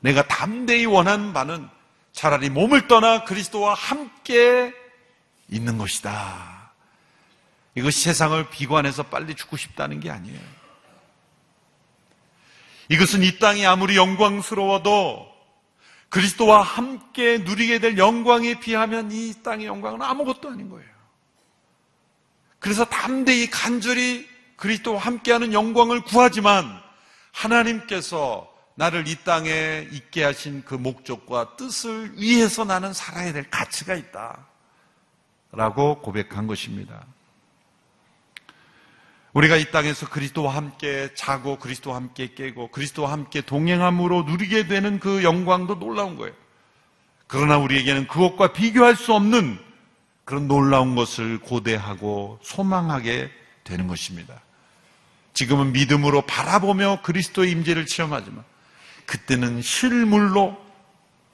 [0.01, 1.71] 내가 담대히 원하는 바는
[2.13, 4.75] 차라리 몸을 떠나 그리스도와 함께
[5.49, 6.73] 있는 것이다.
[7.75, 10.39] 이것이 세상을 비관해서 빨리 죽고 싶다는 게 아니에요.
[12.91, 15.33] 이것은 이 땅이 아무리 영광스러워도
[16.11, 20.91] 그리스도와 함께 누리게 될 영광에 비하면 이 땅의 영광은 아무것도 아닌 거예요.
[22.59, 24.31] 그래서 담대히 간절히
[24.63, 26.81] 그리스도와 함께하는 영광을 구하지만
[27.33, 34.47] 하나님께서 나를 이 땅에 있게 하신 그 목적과 뜻을 위해서 나는 살아야 될 가치가 있다.
[35.51, 37.05] 라고 고백한 것입니다.
[39.33, 45.25] 우리가 이 땅에서 그리스도와 함께 자고 그리스도와 함께 깨고 그리스도와 함께 동행함으로 누리게 되는 그
[45.25, 46.35] 영광도 놀라운 거예요.
[47.27, 49.59] 그러나 우리에게는 그것과 비교할 수 없는
[50.25, 53.29] 그런 놀라운 것을 고대하고 소망하게
[53.65, 54.41] 되는 것입니다.
[55.43, 58.45] 지금은 믿음으로 바라보며 그리스도의 임재를 체험하지만
[59.07, 60.57] 그때는 실물로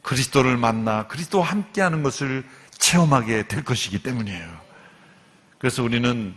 [0.00, 2.46] 그리스도를 만나 그리스도와 함께하는 것을
[2.78, 4.60] 체험하게 될 것이기 때문이에요.
[5.58, 6.34] 그래서 우리는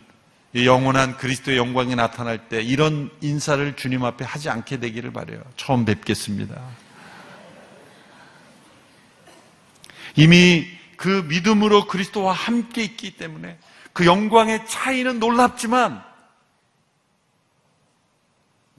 [0.53, 5.41] 영원한 그리스도의 영광이 나타날 때 이런 인사를 주님 앞에 하지 않게 되기를 바래요.
[5.55, 6.61] 처음 뵙겠습니다.
[10.17, 10.67] 이미
[10.97, 13.57] 그 믿음으로 그리스도와 함께 있기 때문에
[13.93, 16.10] 그 영광의 차이는 놀랍지만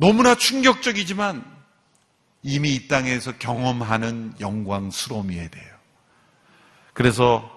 [0.02, 1.44] 너무나 충격적이지만
[2.42, 5.76] 이미 이 땅에서 경험하는 영광스러움이어야 돼요.
[6.92, 7.48] 그래서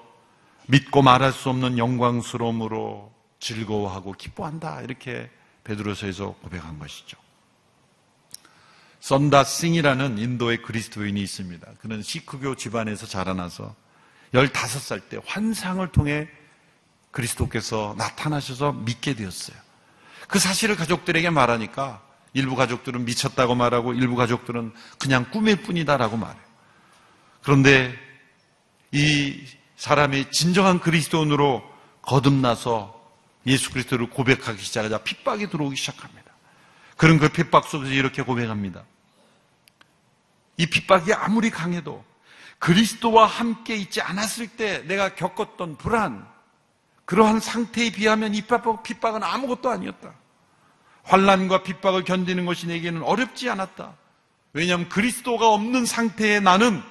[0.67, 4.83] 믿고 말할 수 없는 영광스러움으로 즐거워하고 기뻐한다.
[4.83, 5.27] 이렇게
[5.63, 7.17] 베드로서에서 고백한 것이죠.
[8.99, 11.67] 썬다 싱이라는 인도의 그리스도인이 있습니다.
[11.81, 13.73] 그는 시크교 집안에서 자라나서
[14.35, 16.27] 15살 때 환상을 통해
[17.09, 19.57] 그리스도께서 나타나셔서 믿게 되었어요.
[20.27, 22.04] 그 사실을 가족들에게 말하니까
[22.35, 26.43] 일부 가족들은 미쳤다고 말하고 일부 가족들은 그냥 꿈일 뿐이다라고 말해요.
[27.41, 27.95] 그런데
[28.91, 29.41] 이
[29.77, 31.63] 사람이 진정한 그리스도인으로
[32.01, 32.93] 거듭나서
[33.47, 36.31] 예수 그리스도를 고백하기 시작하자 핍박이 들어오기 시작합니다.
[36.97, 38.83] 그런 그 핍박 속에서 이렇게 고백합니다.
[40.57, 42.03] 이 핍박이 아무리 강해도
[42.59, 46.27] 그리스도와 함께 있지 않았을 때 내가 겪었던 불안,
[47.05, 50.13] 그러한 상태에 비하면 이 핍박은 아무것도 아니었다.
[51.05, 53.93] 환란과 핍박을 견디는 것이 내게는 어렵지 않았다.
[54.53, 56.81] 왜냐하면 그리스도가 없는 상태에 나는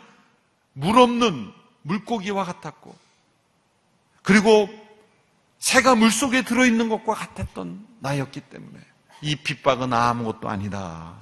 [0.72, 1.52] 물 없는
[1.82, 2.96] 물고기와 같았고,
[4.22, 4.68] 그리고
[5.58, 8.78] 새가 물 속에 들어있는 것과 같았던 나였기 때문에
[9.22, 11.14] 이 핍박은 아무것도 아니다.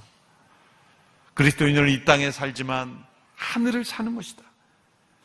[1.34, 3.04] 그리스도인은 이 땅에 살지만
[3.36, 4.42] 하늘을 사는 것이다.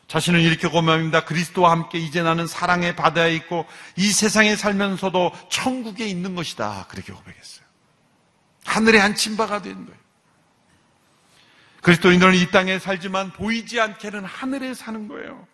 [0.08, 1.24] 자신은 이렇게 고백합니다.
[1.24, 6.86] 그리스도와 함께 이제 나는 사랑의 바다에 있고 이 세상에 살면서도 천국에 있는 것이다.
[6.88, 7.66] 그렇게 고백했어요.
[8.64, 9.98] 하늘에 앉힌 바가 된 거예요.
[11.82, 15.46] 그리스도인들은 이 땅에 살지만 보이지 않게는 하늘에 사는 거예요.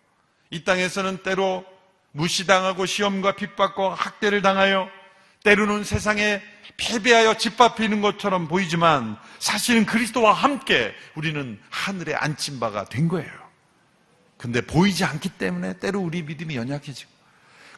[0.51, 1.65] 이 땅에서는 때로
[2.13, 4.89] 무시당하고 시험과 핍박과 학대를 당하여
[5.43, 6.41] 때로는 세상에
[6.77, 13.43] 패배하여 짓밟히는 것처럼 보이지만 사실은 그리스도와 함께 우리는 하늘에 앉힌 바가 된 거예요.
[14.45, 17.11] 근데 보이지 않기 때문에 때로 우리 믿음이 연약해지고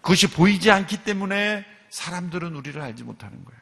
[0.03, 3.61] 그것이 보이지 않기 때문에 사람들은 우리를 알지 못하는 거예요.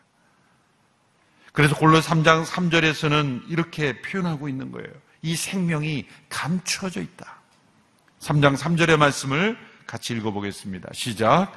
[1.52, 4.88] 그래서 골로 3장 3절에서는 이렇게 표현하고 있는 거예요.
[5.20, 7.42] 이 생명이 감추어져 있다.
[8.20, 10.88] 3장 3절의 말씀을 같이 읽어보겠습니다.
[10.94, 11.52] 시작.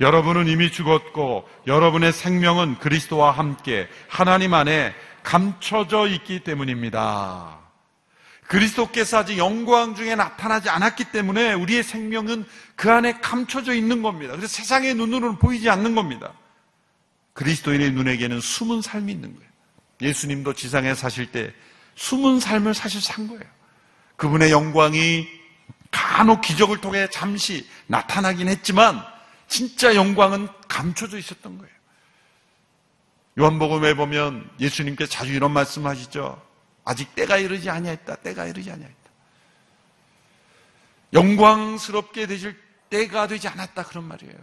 [0.00, 7.59] 여러분은 이미 죽었고 여러분의 생명은 그리스도와 함께 하나님 안에 감춰져 있기 때문입니다.
[8.50, 12.44] 그리스도께서 아직 영광 중에 나타나지 않았기 때문에 우리의 생명은
[12.74, 14.34] 그 안에 감춰져 있는 겁니다.
[14.34, 16.32] 그래서 세상의 눈으로는 보이지 않는 겁니다.
[17.34, 19.48] 그리스도인의 눈에게는 숨은 삶이 있는 거예요.
[20.00, 21.54] 예수님도 지상에 사실 때
[21.94, 23.44] 숨은 삶을 사실 산 거예요.
[24.16, 25.28] 그분의 영광이
[25.92, 29.00] 간혹 기적을 통해 잠시 나타나긴 했지만
[29.46, 31.72] 진짜 영광은 감춰져 있었던 거예요.
[33.38, 36.49] 요한복음에 보면 예수님께 자주 이런 말씀하시죠.
[36.84, 38.16] 아직 때가 이르지 아니했다.
[38.16, 38.96] 때가 이르지 아니했다.
[41.12, 42.56] 영광스럽게 되실
[42.88, 44.34] 때가 되지 않았다 그런 말이에요.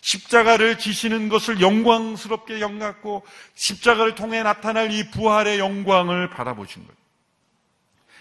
[0.00, 6.96] 십자가를 지시는 것을 영광스럽게 영갖고 십자가를 통해 나타날 이 부활의 영광을 바라보신 거예요.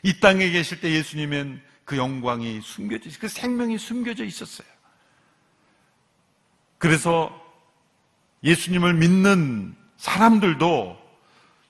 [0.02, 3.10] 이 땅에 계실 때 예수님은 그 영광이 숨겨져.
[3.20, 4.68] 그 생명이 숨겨져 있었어요.
[6.80, 7.32] 그래서
[8.44, 11.05] 예수님을 믿는 사람들도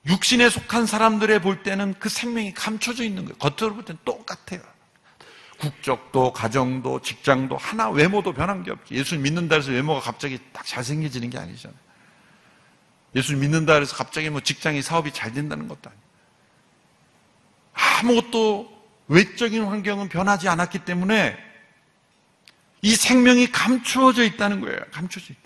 [0.07, 3.37] 육신에 속한 사람들의 볼 때는 그 생명이 감춰져 있는 거예요.
[3.37, 4.61] 겉으로 볼 때는 똑같아요.
[5.57, 8.93] 국적도, 가정도, 직장도, 하나 외모도 변한 게 없지.
[8.93, 11.77] 예수님 믿는다 해서 외모가 갑자기 딱 잘생겨지는 게 아니잖아요.
[13.15, 16.05] 예수님 믿는다 해서 갑자기 뭐 직장이 사업이 잘 된다는 것도 아니에요.
[17.73, 18.75] 아무것도
[19.07, 21.37] 외적인 환경은 변하지 않았기 때문에
[22.81, 24.79] 이 생명이 감추어져 있다는 거예요.
[24.91, 25.44] 감추어져 있다.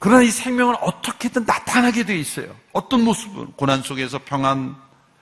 [0.00, 2.56] 그러나 이 생명은 어떻게든 나타나게 돼 있어요.
[2.72, 4.74] 어떤 모습은 고난 속에서 평안,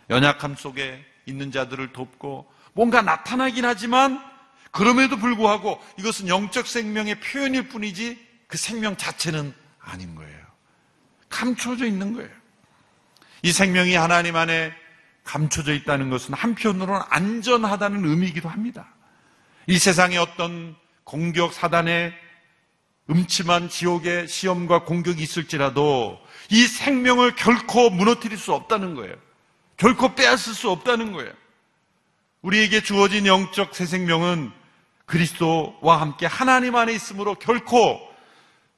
[0.08, 4.22] 연약함 속에 있는 자들을 돕고 뭔가 나타나긴 하지만
[4.70, 10.38] 그럼에도 불구하고 이것은 영적 생명의 표현일 뿐이지 그 생명 자체는 아닌 거예요.
[11.28, 12.30] 감춰져 있는 거예요.
[13.42, 14.72] 이 생명이 하나님 안에
[15.24, 18.94] 감춰져 있다는 것은 한편으로는 안전하다는 의미이기도 합니다.
[19.66, 22.27] 이 세상에 어떤 공격 사단의
[23.10, 26.18] 음침한 지옥의 시험과 공격이 있을지라도
[26.50, 29.14] 이 생명을 결코 무너뜨릴 수 없다는 거예요.
[29.76, 31.32] 결코 빼앗을 수 없다는 거예요.
[32.42, 34.52] 우리에게 주어진 영적 새 생명은
[35.06, 38.00] 그리스도와 함께 하나님 안에 있으므로 결코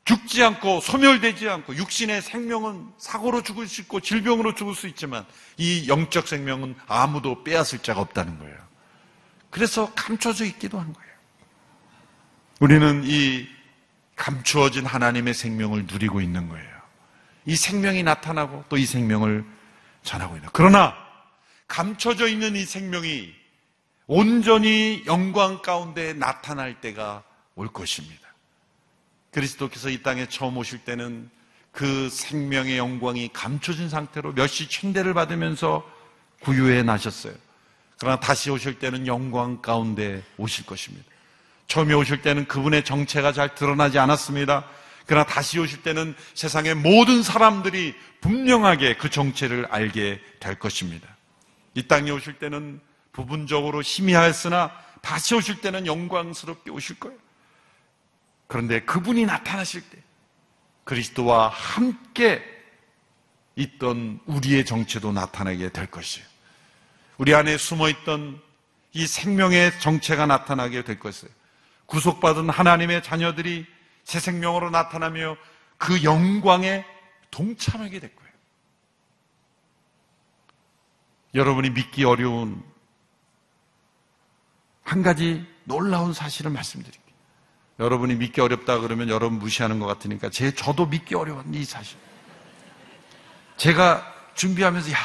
[0.05, 5.25] 죽지 않고 소멸되지 않고 육신의 생명은 사고로 죽을 수 있고 질병으로 죽을 수 있지만
[5.57, 8.57] 이 영적 생명은 아무도 빼앗을 자가 없다는 거예요.
[9.51, 11.11] 그래서 감춰져 있기도 한 거예요.
[12.61, 13.47] 우리는 이
[14.21, 16.69] 감추어진 하나님의 생명을 누리고 있는 거예요.
[17.47, 19.45] 이 생명이 나타나고 또 이 생명을
[20.03, 20.49] 전하고 있는.
[20.53, 20.95] 그러나
[21.67, 23.33] 감춰져 있는 이 생명이
[24.07, 27.23] 온전히 영광 가운데 나타날 때가
[27.55, 28.29] 올 것입니다.
[29.31, 31.31] 그리스도께서 이 땅에 처음 오실 때는
[31.73, 35.89] 그 생명의 영광이 감춰진 상태로 몇시 침대를 받으면서
[36.43, 37.35] 구유에 나셨어요.
[37.99, 41.07] 그러나 다시 오실 때는 영광 가운데 오실 것입니다.
[41.71, 44.65] 처음에 오실 때는 그분의 정체가 잘 드러나지 않았습니다.
[45.07, 51.07] 그러나 다시 오실 때는 세상의 모든 사람들이 분명하게 그 정체를 알게 될 것입니다.
[51.75, 52.81] 이 땅에 오실 때는
[53.13, 57.17] 부분적으로 희미하였으나 다시 오실 때는 영광스럽게 오실 거예요.
[58.49, 59.99] 그런데 그분이 나타나실 때,
[60.83, 62.43] 그리스도와 함께
[63.55, 66.27] 있던 우리의 정체도 나타나게 될 것이에요.
[67.17, 68.41] 우리 안에 숨어 있던
[68.93, 71.40] 이 생명의 정체가 나타나게 될 것이에요.
[71.91, 73.67] 구속받은 하나님의 자녀들이
[74.05, 75.37] 새 생명으로 나타나며
[75.77, 76.85] 그 영광에
[77.31, 78.31] 동참하게 될 거예요.
[81.35, 82.63] 여러분이 믿기 어려운
[84.83, 87.01] 한 가지 놀라운 사실을 말씀드릴게요.
[87.79, 91.99] 여러분이 믿기 어렵다 그러면 여러분 무시하는 것 같으니까 제 저도 믿기 어려운 이 사실.
[93.57, 94.97] 제가 준비하면서 야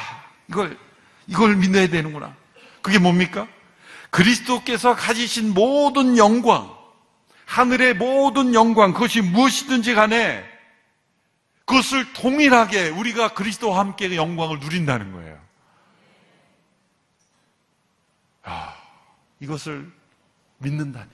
[0.49, 0.77] 이걸
[1.27, 2.35] 이걸 믿어야 되는구나.
[2.81, 3.47] 그게 뭡니까?
[4.11, 6.74] 그리스도께서 가지신 모든 영광,
[7.45, 10.43] 하늘의 모든 영광, 그것이 무엇이든지 간에
[11.65, 15.39] 그것을 동일하게 우리가 그리스도와 함께 그 영광을 누린다는 거예요.
[18.43, 18.75] 아,
[19.39, 19.91] 이것을
[20.59, 21.09] 믿는다니.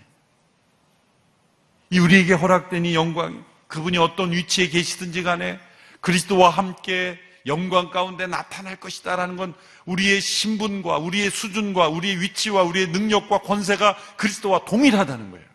[1.90, 5.60] 이 우리에게 허락된 이 영광, 그분이 어떤 위치에 계시든지 간에
[6.02, 9.54] 그리스도와 함께 영광 가운데 나타날 것이다라는 건
[9.86, 15.51] 우리의 신분과 우리의 수준과 우리의 위치와 우리의 능력과 권세가 그리스도와 동일하다는 거예요.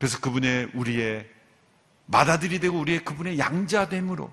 [0.00, 1.28] 그래서 그분의 우리의
[2.06, 4.32] 맏아들이 되고 우리의 그분의 양자됨으로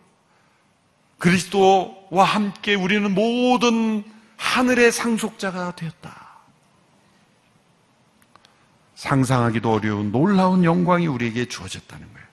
[1.20, 4.06] 그리스도와 함께 우리는 모든
[4.38, 6.28] 하늘의 상속자가 되었다.
[8.96, 12.28] 상상하기도 어려운 놀라운 영광이 우리에게 주어졌다는 거예요.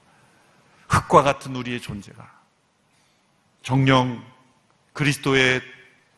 [0.89, 2.33] 흙과 같은 우리의 존재가
[3.63, 4.23] 정령
[4.93, 5.61] 그리스도의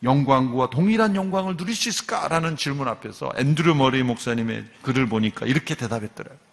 [0.03, 6.46] 영광과 동일한 영광을 누릴 수 있을까라는 질문 앞에서 앤드류 머리 목사님의 글을 보니까 이렇게 대답했더래요.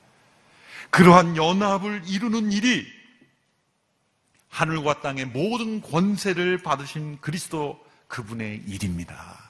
[0.94, 2.86] 그러한 연합을 이루는 일이
[4.48, 9.40] 하늘과 땅의 모든 권세를 받으신 그리스도 그분의 일입니다.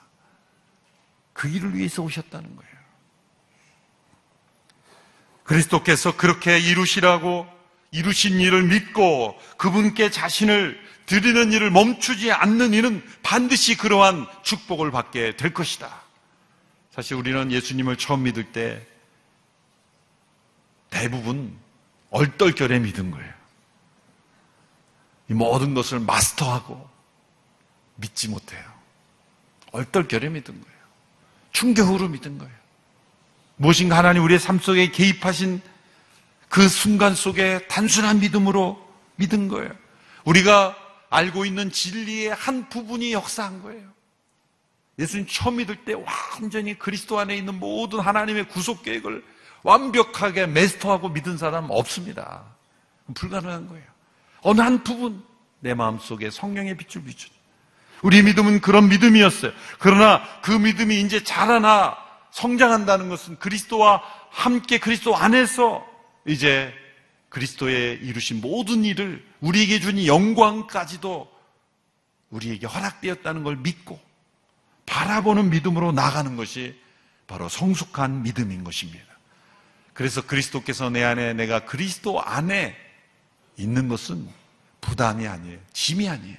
[1.35, 2.73] 그 일을 위해서 오셨다는 거예요.
[5.43, 7.47] 그리스도께서 그렇게 이루시라고
[7.91, 15.53] 이루신 일을 믿고 그분께 자신을 드리는 일을 멈추지 않는 이는 반드시 그러한 축복을 받게 될
[15.53, 16.05] 것이다.
[16.91, 18.94] 사실 우리는 예수님을 처음 믿을 때
[20.95, 21.59] 대부분
[22.11, 23.35] 얼떨결에 믿은 거예요.
[25.29, 26.89] 이 모든 것을 마스터하고
[27.97, 28.63] 믿지 못해요.
[29.73, 30.79] 얼떨결에 믿은 거예요.
[31.51, 32.55] 충격으로 믿은 거예요.
[33.57, 35.61] 무엇인가 하나님 우리의 삶 속에 개입하신
[36.49, 38.81] 그 순간 속에 단순한 믿음으로
[39.17, 39.73] 믿은 거예요.
[40.25, 40.77] 우리가
[41.11, 43.93] 알고 있는 진리의 한 부분이 역사한 거예요.
[45.01, 49.25] 예수님 처음 믿을 때 완전히 그리스도 안에 있는 모든 하나님의 구속 계획을
[49.65, 52.45] 완벽하게 메스터하고 믿은 사람 없습니다.
[53.15, 53.85] 불가능한 거예요.
[54.43, 55.25] 어느 한 부분
[55.61, 57.29] 내 마음 속에 성령의 빛을 비추.
[58.03, 59.53] 우리 믿음은 그런 믿음이었어요.
[59.79, 61.97] 그러나 그 믿음이 이제 자라나
[62.31, 65.85] 성장한다는 것은 그리스도와 함께 그리스도 안에서
[66.27, 66.73] 이제
[67.31, 71.33] 그리스도의 이루신 모든 일을 우리에게 준 영광까지도
[72.31, 73.99] 우리에게 허락되었다는 걸 믿고
[74.87, 76.79] 바라보는 믿음으로 나가는 것이
[77.27, 79.14] 바로 성숙한 믿음인 것입니다.
[79.95, 82.77] 그래서 그리스도께서 내 안에 내가 그리스도 안에
[83.57, 84.29] 있는 것은
[84.81, 85.59] 부담이 아니에요.
[85.73, 86.37] 짐이 아니에요.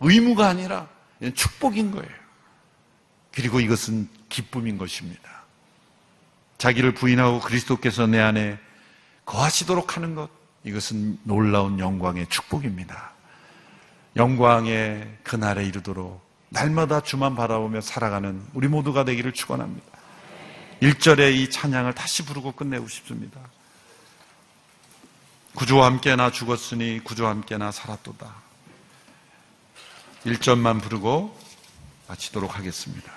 [0.00, 0.88] 의무가 아니라
[1.34, 2.10] 축복인 거예요.
[3.32, 5.42] 그리고 이것은 기쁨인 것입니다.
[6.58, 8.58] 자기를 부인하고 그리스도께서 내 안에
[9.24, 10.28] 거하시도록 하는 것,
[10.64, 13.12] 이것은 놀라운 영광의 축복입니다.
[14.16, 19.91] 영광의 그날에 이르도록 날마다 주만 바라보며 살아가는 우리 모두가 되기를 축원합니다.
[20.82, 23.40] 1절의 이 찬양을 다시 부르고 끝내고 싶습니다.
[25.54, 28.34] 구주와 함께 나 죽었으니 구주와 함께 나 살았도다.
[30.26, 31.38] 1절만 부르고
[32.08, 33.12] 마치도록 하겠습니다.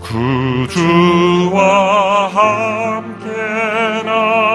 [0.00, 1.58] 구주와
[2.28, 3.26] 함께
[4.04, 4.53] 나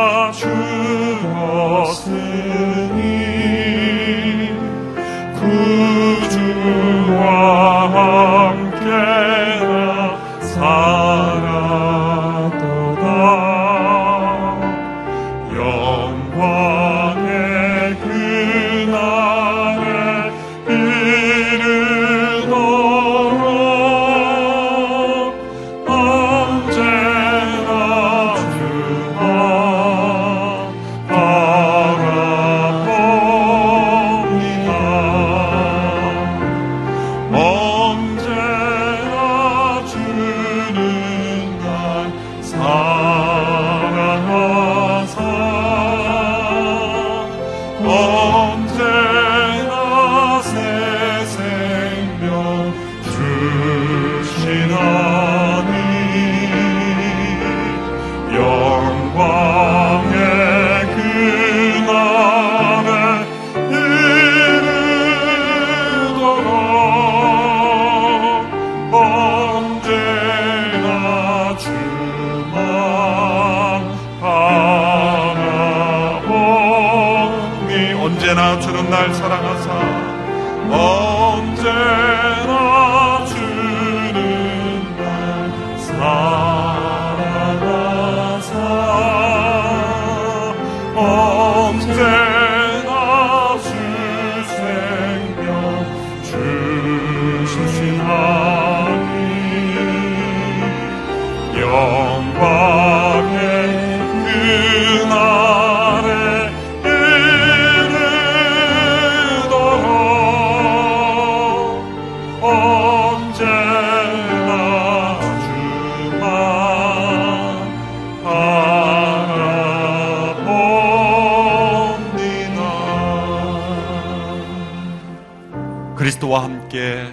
[126.29, 127.11] 그리스도와 함께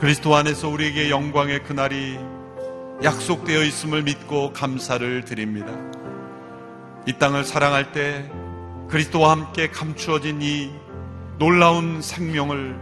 [0.00, 2.18] 그리스도 안에서 우리에게 영광의 그날이
[3.02, 5.72] 약속되어 있음을 믿고 감사를 드립니다.
[7.06, 8.28] 이 땅을 사랑할 때
[8.88, 10.70] 그리스도와 함께 감추어진 이
[11.38, 12.76] 놀라운 생명을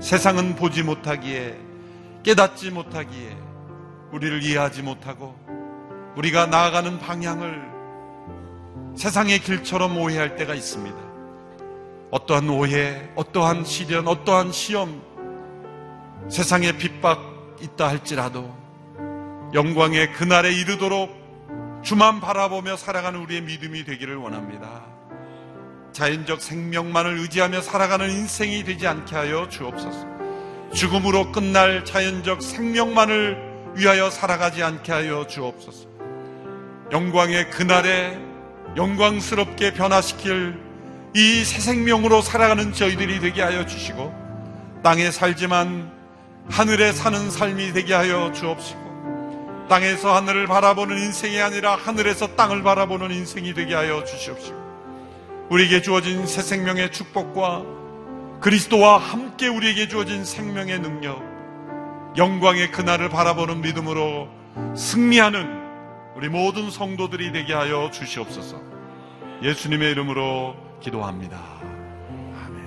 [0.00, 1.56] 세상은 보지 못하기에
[2.22, 3.36] 깨닫지 못하기에
[4.12, 5.34] 우리를 이해하지 못하고
[6.16, 7.62] 우리가 나아가는 방향을
[8.96, 11.05] 세상의 길처럼 오해할 때가 있습니다.
[12.10, 15.02] 어떠한 오해, 어떠한 시련, 어떠한 시험,
[16.28, 18.54] 세상에 핍박 있다 할지라도
[19.54, 24.84] 영광의 그날에 이르도록 주만 바라보며 살아가는 우리의 믿음이 되기를 원합니다.
[25.92, 30.06] 자연적 생명만을 의지하며 살아가는 인생이 되지 않게 하여 주옵소서.
[30.74, 35.88] 죽음으로 끝날 자연적 생명만을 위하여 살아가지 않게 하여 주옵소서.
[36.92, 38.18] 영광의 그날에
[38.76, 40.65] 영광스럽게 변화시킬
[41.16, 44.12] 이 새 생명으로 살아가는 저희들이 되게 하여 주시고
[44.82, 45.90] 땅에 살지만
[46.50, 53.54] 하늘에 사는 삶이 되게 하여 주옵시고 땅에서 하늘을 바라보는 인생이 아니라 하늘에서 땅을 바라보는 인생이
[53.54, 57.64] 되게 하여 주시옵시고 우리에게 주어진 새 생명의 축복과
[58.40, 61.22] 그리스도와 함께 우리에게 주어진 생명의 능력
[62.18, 64.28] 영광의 그날을 바라보는 믿음으로
[64.76, 65.64] 승리하는
[66.14, 68.60] 우리 모든 성도들이 되게 하여 주시옵소서.
[69.42, 71.36] 예수님의 이름으로 기도합니다.
[72.44, 72.66] 아멘.